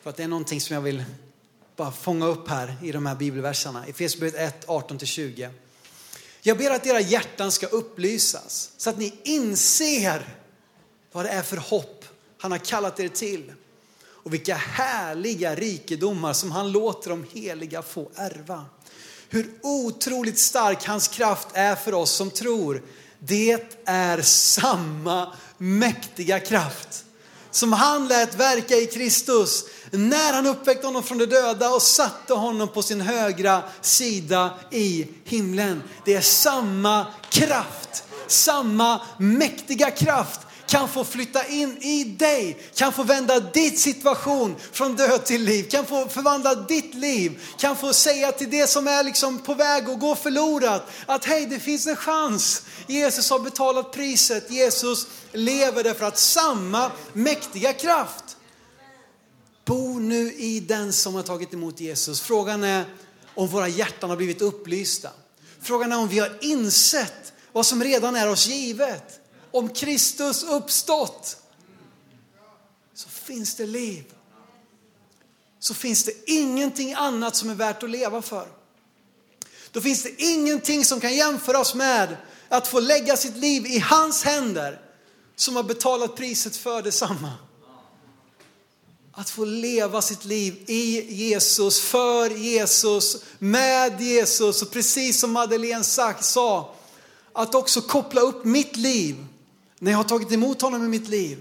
För 0.03 0.11
att 0.11 0.17
det 0.17 0.23
är 0.23 0.29
någonting 0.29 0.61
som 0.61 0.75
jag 0.75 0.81
vill 0.83 1.05
bara 1.81 1.93
fånga 1.93 2.27
upp 2.27 2.49
här 2.49 2.77
i 2.83 2.93
de 2.93 3.07
här 3.07 3.15
bibelverserna. 3.15 3.87
Efesierbrevet 3.87 4.55
1, 4.55 4.67
18-20. 4.67 5.51
Jag 6.43 6.59
ber 6.59 6.71
att 6.71 6.87
era 6.87 7.01
hjärtan 7.01 7.53
ska 7.53 7.67
upplysas 7.67 8.73
så 8.77 8.91
att 8.91 8.99
ni 8.99 9.15
inser 9.25 10.37
vad 11.13 11.25
det 11.25 11.29
är 11.29 11.43
för 11.43 11.57
hopp 11.57 12.05
han 12.39 12.53
har 12.53 12.59
kallat 12.59 13.01
er 13.01 13.09
till. 13.09 13.53
Och 14.03 14.35
vilka 14.35 14.55
härliga 14.55 15.55
rikedomar 15.55 16.33
som 16.33 16.51
han 16.51 16.73
låter 16.73 17.11
de 17.11 17.27
heliga 17.33 17.83
få 17.83 18.11
ärva 18.15 18.65
hur 19.29 19.51
otroligt 19.63 20.39
stark 20.39 20.85
hans 20.85 21.09
kraft 21.09 21.49
är 21.53 21.77
för 21.77 21.95
oss 21.95 22.11
som 22.11 22.31
tror. 22.31 22.83
Det 23.19 23.79
är 23.85 24.23
samma 24.23 25.33
mäktiga 25.59 26.41
kraft 26.41 27.05
som 27.51 27.73
han 27.73 28.09
lät 28.09 28.35
verka 28.35 28.77
i 28.77 28.87
Kristus 28.87 29.65
när 29.91 30.33
han 30.33 30.47
uppväckte 30.47 30.87
honom 30.87 31.03
från 31.03 31.19
de 31.19 31.27
döda 31.27 31.71
och 31.71 31.83
satte 31.83 32.35
honom 32.35 32.69
på 32.69 32.83
sin 32.83 33.01
högra 33.01 33.63
sida 33.81 34.55
i 34.71 35.07
himlen. 35.25 35.83
Det 36.05 36.15
är 36.15 36.21
samma 36.21 37.07
kraft, 37.31 38.05
samma 38.27 39.01
mäktiga 39.19 39.91
kraft 39.91 40.41
kan 40.71 40.89
få 40.89 41.05
flytta 41.05 41.47
in 41.47 41.79
i 41.83 42.05
dig, 42.05 42.59
kan 42.75 42.93
få 42.93 43.03
vända 43.03 43.41
ditt 43.41 43.79
situation 43.79 44.57
från 44.73 44.97
död 44.97 45.25
till 45.25 45.43
liv, 45.43 45.69
kan 45.71 45.87
få 45.87 46.09
förvandla 46.09 46.55
ditt 46.55 46.95
liv, 46.95 47.41
kan 47.59 47.77
få 47.77 47.93
säga 47.93 48.33
till 48.33 48.51
det 48.51 48.67
som 48.67 48.89
är 48.89 49.05
liksom 49.05 49.39
på 49.39 49.55
väg 49.55 49.89
att 49.89 50.01
gå 50.01 50.15
förlorat 50.15 50.91
att 51.07 51.25
hej, 51.25 51.47
det 51.47 51.61
finns 51.61 51.87
en 51.87 51.97
chans. 51.97 52.63
Jesus 52.87 53.31
har 53.31 53.39
betalat 53.39 53.93
priset, 53.93 54.51
Jesus 54.51 55.07
lever 55.33 55.85
därför 55.85 56.07
att 56.07 56.19
samma 56.19 56.91
mäktiga 57.13 57.73
kraft 57.73 58.37
bor 59.65 60.01
nu 60.01 60.33
i 60.33 60.61
den 60.61 60.93
som 60.93 61.15
har 61.15 61.23
tagit 61.23 61.55
emot 61.55 61.81
Jesus. 61.81 62.21
Frågan 62.21 62.65
är 62.65 62.85
om 63.35 63.49
våra 63.49 63.69
hjärtan 63.69 64.11
har 64.11 64.17
blivit 64.17 64.43
upplysta. 64.43 65.11
Frågan 65.63 65.93
är 65.93 65.99
om 65.99 66.09
vi 66.09 66.19
har 66.19 66.39
insett 66.41 67.33
vad 67.53 67.67
som 67.67 67.85
redan 67.85 68.17
är 68.17 68.31
oss 68.31 68.47
givet 68.47 69.20
om 69.51 69.69
Kristus 69.69 70.43
uppstått 70.43 71.37
så 72.95 73.09
finns 73.09 73.55
det 73.55 73.67
liv. 73.67 74.05
Så 75.59 75.75
finns 75.75 76.05
det 76.05 76.31
ingenting 76.31 76.95
annat 76.95 77.37
som 77.37 77.51
är 77.51 77.55
värt 77.55 77.83
att 77.83 77.91
leva 77.91 78.23
för. 78.23 78.49
Då 79.73 79.81
finns 79.81 80.03
det 80.03 80.23
ingenting 80.23 80.85
som 80.85 81.01
kan 81.01 81.15
jämföras 81.15 81.75
med 81.75 82.17
att 82.49 82.69
få 82.69 82.81
lägga 82.81 83.17
sitt 83.17 83.37
liv 83.37 83.67
i 83.67 83.79
hans 83.79 84.25
händer 84.25 84.81
som 85.37 85.57
har 85.57 85.63
betalat 85.63 86.17
priset 86.17 86.57
för 86.57 86.83
detsamma. 86.83 87.33
Att 89.13 89.31
få 89.31 89.45
leva 89.45 90.03
sitt 90.03 90.25
liv 90.25 90.65
i 90.67 91.15
Jesus, 91.15 91.81
för 91.81 92.31
Jesus, 92.31 93.17
med 93.39 94.01
Jesus 94.01 94.63
och 94.63 94.71
precis 94.71 95.21
som 95.21 95.33
Madeleine 95.33 95.85
sagt, 95.85 96.25
sa, 96.25 96.75
att 97.33 97.55
också 97.55 97.81
koppla 97.81 98.21
upp 98.21 98.45
mitt 98.45 98.77
liv 98.77 99.27
när 99.81 99.91
jag 99.91 99.99
har 99.99 100.05
tagit 100.05 100.33
emot 100.33 100.63
honom 100.63 100.85
i 100.85 100.89
mitt 100.89 101.09
liv, 101.09 101.39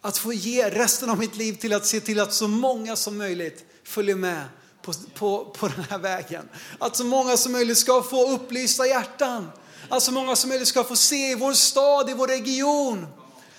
att 0.00 0.18
få 0.18 0.32
ge 0.32 0.70
resten 0.70 1.10
av 1.10 1.18
mitt 1.18 1.36
liv 1.36 1.52
till 1.52 1.72
att 1.72 1.86
se 1.86 2.00
till 2.00 2.20
att 2.20 2.34
så 2.34 2.48
många 2.48 2.96
som 2.96 3.18
möjligt 3.18 3.64
följer 3.84 4.16
med 4.16 4.44
på, 4.82 4.92
på, 5.14 5.44
på 5.44 5.68
den 5.68 5.84
här 5.90 5.98
vägen. 5.98 6.48
Att 6.78 6.96
så 6.96 7.04
många 7.04 7.36
som 7.36 7.52
möjligt 7.52 7.78
ska 7.78 8.02
få 8.02 8.30
upplysta 8.30 8.86
hjärtan. 8.86 9.50
Att 9.88 10.02
så 10.02 10.12
många 10.12 10.36
som 10.36 10.48
möjligt 10.48 10.68
ska 10.68 10.84
få 10.84 10.96
se 10.96 11.30
i 11.30 11.34
vår 11.34 11.52
stad, 11.52 12.10
i 12.10 12.14
vår 12.14 12.26
region. 12.26 13.06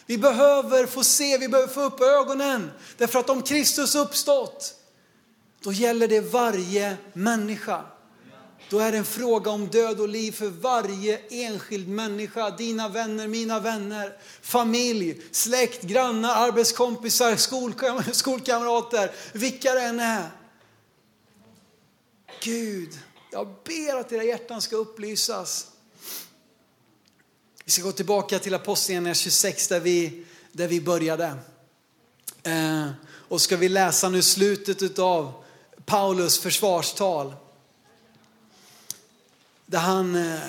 Vi 0.06 0.18
behöver 0.18 0.86
få 0.86 1.04
se, 1.04 1.38
vi 1.38 1.50
behöver 1.50 1.74
få 1.74 1.82
upp 1.82 2.02
ögonen. 2.02 2.72
Därför 2.98 3.20
att 3.20 3.30
om 3.30 3.42
Kristus 3.42 3.96
uppstått, 3.96 4.74
då 5.64 5.72
gäller 5.72 6.08
det 6.08 6.22
varje 6.22 6.98
människa. 7.14 7.84
Då 8.70 8.80
är 8.80 8.92
det 8.92 8.98
en 8.98 9.06
fråga 9.06 9.52
om 9.52 9.68
död 9.68 10.00
och 10.00 10.10
liv 10.10 10.32
för 10.32 10.48
varje 10.48 11.18
enskild 11.30 11.88
människa. 11.88 12.50
Dina 12.50 12.90
vänner, 12.90 13.28
mina 13.28 13.60
vänner, 13.60 14.18
familj, 14.42 15.22
släkt, 15.32 15.82
grannar, 15.82 16.48
arbetskompisar, 16.48 17.36
skolkam 17.36 18.04
skolkamrater, 18.12 19.12
vilka 19.34 19.74
det 19.74 19.82
än 19.82 20.00
är. 20.00 20.30
Gud, 22.44 23.00
jag 23.32 23.48
ber 23.48 24.00
att 24.00 24.12
era 24.12 24.24
hjärtan 24.24 24.62
ska 24.62 24.76
upplysas. 24.76 25.68
Vi 27.66 27.72
ska 27.72 27.84
gå 27.84 27.92
tillbaka 27.92 28.40
till 28.40 28.54
Apostlagärningarna 28.54 29.16
26 29.16 29.68
där 29.68 29.80
vi, 29.80 30.26
där 30.52 30.68
vi 30.68 30.82
började. 30.82 31.36
Eh, 32.44 32.90
och 33.06 33.42
ska 33.42 33.58
vi 33.58 33.70
läsa 33.70 34.10
nu 34.10 34.22
slutet 34.22 35.00
av 35.00 35.44
Paulus 35.86 36.40
försvarstal. 36.40 37.34
Där 39.72 39.80
han 39.80 40.16
eh, 40.16 40.40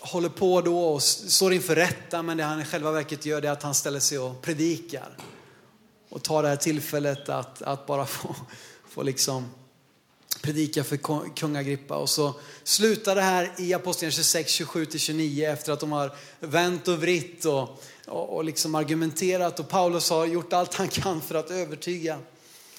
håller 0.00 0.28
på 0.28 0.60
då 0.60 0.78
och 0.78 1.02
står 1.02 1.52
inför 1.52 1.74
rätta 1.74 2.22
men 2.22 2.36
det 2.36 2.44
han 2.44 2.60
i 2.60 2.64
själva 2.64 2.92
verket 2.92 3.26
gör 3.26 3.40
det 3.40 3.48
är 3.48 3.52
att 3.52 3.62
han 3.62 3.74
ställer 3.74 4.00
sig 4.00 4.18
och 4.18 4.42
predikar. 4.42 5.16
Och 6.08 6.22
tar 6.22 6.42
det 6.42 6.48
här 6.48 6.56
tillfället 6.56 7.28
att, 7.28 7.62
att 7.62 7.86
bara 7.86 8.06
få, 8.06 8.36
få 8.88 9.02
liksom 9.02 9.50
predika 10.42 10.84
för 10.84 10.96
kung 11.34 11.56
Agrippa. 11.56 11.96
Och 11.96 12.10
så 12.10 12.34
slutar 12.64 13.14
det 13.14 13.22
här 13.22 13.52
i 13.58 13.74
Apostlagärningarna 13.74 14.22
26, 14.22 14.60
27-29 14.60 15.52
efter 15.52 15.72
att 15.72 15.80
de 15.80 15.92
har 15.92 16.16
vänt 16.40 16.88
och 16.88 17.00
vritt 17.00 17.44
och, 17.44 17.82
och, 18.06 18.36
och 18.36 18.44
liksom 18.44 18.74
argumenterat 18.74 19.60
och 19.60 19.68
Paulus 19.68 20.10
har 20.10 20.26
gjort 20.26 20.52
allt 20.52 20.74
han 20.74 20.88
kan 20.88 21.20
för 21.20 21.34
att 21.34 21.50
övertyga. 21.50 22.18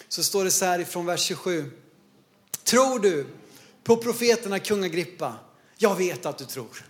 Så 0.10 0.24
står 0.24 0.44
det 0.44 0.52
så 0.52 0.66
här 0.66 0.80
ifrån 0.80 1.06
vers 1.06 1.22
27. 1.22 1.72
Tror 2.64 3.00
du 3.00 3.28
på 3.84 3.98
profeterna 3.98 4.60
kung 4.60 4.84
Agrippa? 4.84 5.36
Jag 5.78 5.96
vet 5.96 6.26
att 6.26 6.38
du 6.38 6.46
tror. 6.46 6.84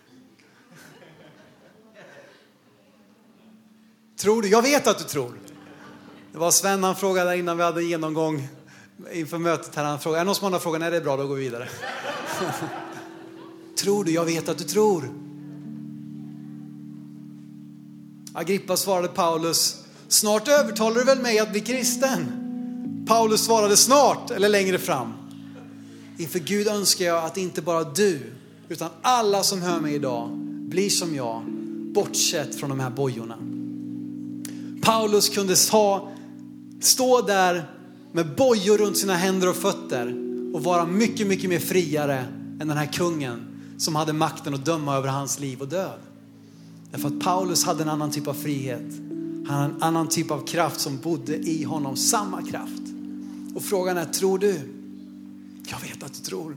Tror 4.17 4.41
du? 4.41 4.47
Jag 4.47 4.61
vet 4.61 4.87
att 4.87 4.97
du 4.97 5.03
tror. 5.03 5.39
Det 6.31 6.37
var 6.37 6.51
Sven, 6.51 6.83
han 6.83 6.95
frågade 6.95 7.37
innan 7.37 7.57
vi 7.57 7.63
hade 7.63 7.83
genomgång 7.83 8.47
inför 9.11 9.37
mötet 9.37 9.75
här. 9.75 9.83
Han 9.83 9.99
frågade, 9.99 10.19
är 10.19 10.23
det 10.23 10.25
någon 10.25 10.35
som 10.35 10.53
har 10.53 10.59
frågan? 10.59 10.81
Nej, 10.81 10.91
det 10.91 10.97
är 10.97 11.01
bra, 11.01 11.17
då 11.17 11.27
går 11.27 11.35
vi 11.35 11.41
vidare. 11.41 11.69
tror 13.79 14.03
du? 14.03 14.11
Jag 14.11 14.25
vet 14.25 14.49
att 14.49 14.57
du 14.57 14.63
tror. 14.63 15.09
Agrippa 18.33 18.77
svarade 18.77 19.07
Paulus, 19.07 19.83
snart 20.07 20.47
övertalar 20.47 20.95
du 20.95 21.03
väl 21.03 21.21
mig 21.21 21.39
att 21.39 21.51
bli 21.51 21.61
kristen? 21.61 22.43
Paulus 23.07 23.45
svarade 23.45 23.77
snart, 23.77 24.31
eller 24.31 24.49
längre 24.49 24.79
fram. 24.79 25.13
Inför 26.17 26.39
Gud 26.39 26.67
önskar 26.67 27.05
jag 27.05 27.23
att 27.23 27.37
inte 27.37 27.61
bara 27.61 27.83
du, 27.83 28.36
utan 28.69 28.89
alla 29.01 29.43
som 29.43 29.61
hör 29.61 29.79
mig 29.79 29.95
idag 29.95 30.29
blir 30.69 30.89
som 30.89 31.15
jag, 31.15 31.43
bortsett 31.93 32.55
från 32.55 32.69
de 32.69 32.79
här 32.79 32.89
bojorna. 32.89 33.37
Paulus 34.81 35.29
kunde 35.29 35.55
ha, 35.71 36.11
stå 36.79 37.21
där 37.21 37.71
med 38.11 38.35
bojor 38.35 38.77
runt 38.77 38.97
sina 38.97 39.15
händer 39.15 39.49
och 39.49 39.55
fötter 39.55 40.15
och 40.53 40.63
vara 40.63 40.85
mycket, 40.85 41.27
mycket 41.27 41.49
mer 41.49 41.59
friare 41.59 42.25
än 42.61 42.67
den 42.67 42.77
här 42.77 42.93
kungen 42.93 43.47
som 43.77 43.95
hade 43.95 44.13
makten 44.13 44.53
att 44.53 44.65
döma 44.65 44.95
över 44.95 45.07
hans 45.07 45.39
liv 45.39 45.61
och 45.61 45.67
död. 45.67 45.99
Därför 46.91 47.07
att 47.07 47.19
Paulus 47.19 47.65
hade 47.65 47.83
en 47.83 47.89
annan 47.89 48.11
typ 48.11 48.27
av 48.27 48.33
frihet. 48.33 48.91
Han 49.47 49.57
hade 49.57 49.73
en 49.73 49.83
annan 49.83 50.07
typ 50.07 50.31
av 50.31 50.47
kraft 50.47 50.79
som 50.79 50.97
bodde 50.97 51.35
i 51.35 51.63
honom, 51.63 51.95
samma 51.95 52.41
kraft. 52.41 52.81
Och 53.55 53.63
frågan 53.63 53.97
är, 53.97 54.05
tror 54.05 54.39
du? 54.39 54.59
Jag 55.67 55.79
vet 55.79 56.03
att 56.03 56.13
du 56.13 56.19
tror. 56.19 56.55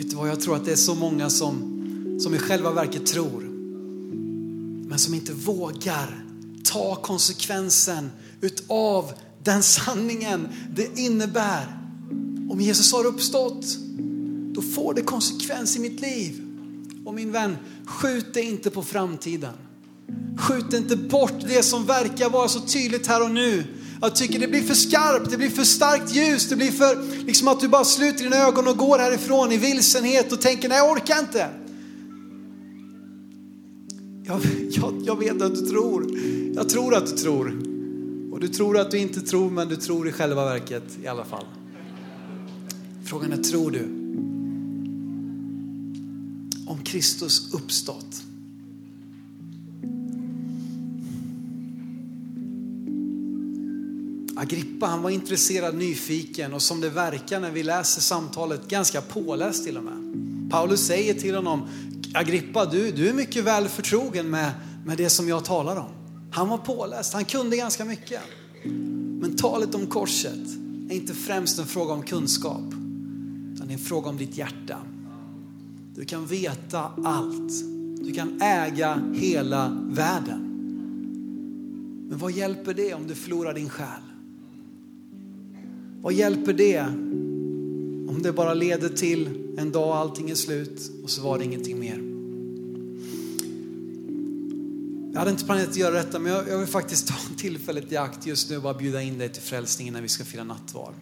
Vet 0.00 0.10
du 0.10 0.16
vad, 0.16 0.28
jag 0.28 0.40
tror 0.40 0.56
att 0.56 0.64
det 0.64 0.72
är 0.72 0.76
så 0.76 0.94
många 0.94 1.30
som, 1.30 2.18
som 2.20 2.34
i 2.34 2.38
själva 2.38 2.72
verket 2.72 3.06
tror, 3.06 3.40
men 4.88 4.98
som 4.98 5.14
inte 5.14 5.32
vågar 5.32 6.24
ta 6.64 6.94
konsekvensen 6.94 8.10
utav 8.40 9.12
den 9.42 9.62
sanningen 9.62 10.48
det 10.74 10.98
innebär. 10.98 11.78
Om 12.50 12.60
Jesus 12.60 12.92
har 12.92 13.06
uppstått, 13.06 13.64
då 14.52 14.62
får 14.62 14.94
det 14.94 15.02
konsekvens 15.02 15.76
i 15.76 15.80
mitt 15.80 16.00
liv. 16.00 16.42
Och 17.04 17.14
min 17.14 17.32
vän, 17.32 17.56
skjut 17.84 18.34
det 18.34 18.42
inte 18.42 18.70
på 18.70 18.82
framtiden. 18.82 19.54
Skjut 20.38 20.72
inte 20.72 20.96
bort 20.96 21.40
det 21.48 21.62
som 21.62 21.86
verkar 21.86 22.30
vara 22.30 22.48
så 22.48 22.60
tydligt 22.60 23.06
här 23.06 23.22
och 23.22 23.30
nu. 23.30 23.64
Jag 24.00 24.16
tycker 24.16 24.38
det 24.38 24.48
blir 24.48 24.62
för 24.62 24.74
skarpt, 24.74 25.30
det 25.30 25.36
blir 25.36 25.50
för 25.50 25.64
starkt 25.64 26.14
ljus, 26.14 26.48
det 26.48 26.56
blir 26.56 26.72
för 26.72 27.24
liksom 27.26 27.48
att 27.48 27.60
du 27.60 27.68
bara 27.68 27.84
sluter 27.84 28.24
dina 28.24 28.36
ögon 28.36 28.68
och 28.68 28.76
går 28.76 28.98
härifrån 28.98 29.52
i 29.52 29.56
vilsenhet 29.56 30.32
och 30.32 30.40
tänker 30.40 30.68
nej 30.68 30.78
jag 30.78 30.90
orkar 30.90 31.18
inte. 31.18 31.48
Jag, 34.24 34.40
jag, 34.70 35.02
jag 35.06 35.18
vet 35.18 35.42
att 35.42 35.54
du 35.54 35.66
tror, 35.66 36.18
jag 36.54 36.68
tror 36.68 36.94
att 36.94 37.06
du 37.06 37.12
tror. 37.12 37.70
Och 38.32 38.40
du 38.40 38.48
tror 38.48 38.78
att 38.78 38.90
du 38.90 38.98
inte 38.98 39.20
tror, 39.20 39.50
men 39.50 39.68
du 39.68 39.76
tror 39.76 40.08
i 40.08 40.12
själva 40.12 40.44
verket 40.44 40.98
i 41.02 41.06
alla 41.06 41.24
fall. 41.24 41.44
Frågan 43.04 43.32
är, 43.32 43.36
tror 43.36 43.70
du? 43.70 43.84
Om 46.66 46.78
Kristus 46.84 47.54
uppstått. 47.54 48.22
Agrippa 54.40 54.86
han 54.86 55.02
var 55.02 55.10
intresserad, 55.10 55.74
nyfiken 55.74 56.54
och 56.54 56.62
som 56.62 56.80
det 56.80 56.88
verkar 56.88 57.40
när 57.40 57.50
vi 57.50 57.62
läser 57.62 58.00
samtalet 58.00 58.68
ganska 58.68 59.00
påläst 59.00 59.64
till 59.64 59.76
och 59.76 59.84
med. 59.84 60.20
Paulus 60.50 60.86
säger 60.86 61.14
till 61.14 61.34
honom, 61.34 61.68
Agrippa 62.14 62.64
du, 62.64 62.90
du 62.90 63.08
är 63.08 63.12
mycket 63.12 63.44
väl 63.44 63.68
förtrogen 63.68 64.30
med, 64.30 64.52
med 64.86 64.98
det 64.98 65.10
som 65.10 65.28
jag 65.28 65.44
talar 65.44 65.76
om. 65.76 65.90
Han 66.32 66.48
var 66.48 66.58
påläst, 66.58 67.12
han 67.12 67.24
kunde 67.24 67.56
ganska 67.56 67.84
mycket. 67.84 68.20
Men 69.20 69.36
talet 69.36 69.74
om 69.74 69.86
korset 69.86 70.46
är 70.90 70.94
inte 70.94 71.14
främst 71.14 71.58
en 71.58 71.66
fråga 71.66 71.92
om 71.92 72.02
kunskap, 72.02 72.74
utan 73.54 73.66
det 73.66 73.72
är 73.72 73.78
en 73.78 73.78
fråga 73.78 74.08
om 74.08 74.16
ditt 74.16 74.36
hjärta. 74.36 74.78
Du 75.94 76.04
kan 76.04 76.26
veta 76.26 76.90
allt. 77.04 77.52
Du 78.04 78.12
kan 78.12 78.42
äga 78.42 79.02
hela 79.14 79.68
världen. 79.90 80.46
Men 82.08 82.18
vad 82.18 82.32
hjälper 82.32 82.74
det 82.74 82.94
om 82.94 83.06
du 83.06 83.14
förlorar 83.14 83.54
din 83.54 83.68
själ? 83.68 84.09
Vad 86.02 86.12
hjälper 86.12 86.52
det 86.52 86.80
om 88.08 88.20
det 88.22 88.32
bara 88.32 88.54
leder 88.54 88.88
till 88.88 89.28
en 89.58 89.72
dag 89.72 89.96
allting 89.96 90.30
är 90.30 90.34
slut 90.34 90.90
och 91.04 91.10
så 91.10 91.22
var 91.22 91.38
det 91.38 91.44
ingenting 91.44 91.80
mer? 91.80 92.00
Jag 95.12 95.18
hade 95.18 95.30
inte 95.30 95.44
planerat 95.44 95.68
att 95.68 95.76
göra 95.76 95.94
detta 95.94 96.18
men 96.18 96.32
jag, 96.32 96.58
vill 96.58 96.66
faktiskt 96.66 97.08
ta 97.08 97.14
tillfället 97.36 97.92
i 97.92 97.96
akt 97.96 98.26
just 98.26 98.50
nu 98.50 98.56
och 98.56 98.62
bara 98.62 98.74
bjuda 98.74 99.02
in 99.02 99.18
dig 99.18 99.28
till 99.28 99.42
frälsningen 99.42 99.94
när 99.94 100.02
vi 100.02 100.08
ska 100.08 100.24
fira 100.24 100.44
nattvard. 100.44 100.94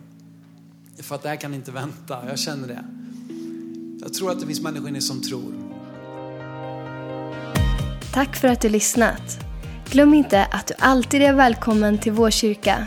För 0.96 1.14
att 1.14 1.22
det 1.22 1.28
här 1.28 1.36
kan 1.36 1.54
inte 1.54 1.70
vänta, 1.70 2.28
jag 2.28 2.38
känner 2.38 2.68
det. 2.68 2.84
Jag 4.00 4.14
tror 4.14 4.30
att 4.30 4.40
det 4.40 4.46
finns 4.46 4.60
människor 4.60 4.88
inne 4.88 5.00
som 5.00 5.22
tror. 5.22 5.52
Tack 8.12 8.36
för 8.36 8.48
att 8.48 8.60
du 8.60 8.68
lyssnat. 8.68 9.38
Glöm 9.90 10.14
inte 10.14 10.44
att 10.44 10.66
du 10.66 10.74
alltid 10.78 11.22
är 11.22 11.32
välkommen 11.32 11.98
till 11.98 12.12
vår 12.12 12.30
kyrka. 12.30 12.86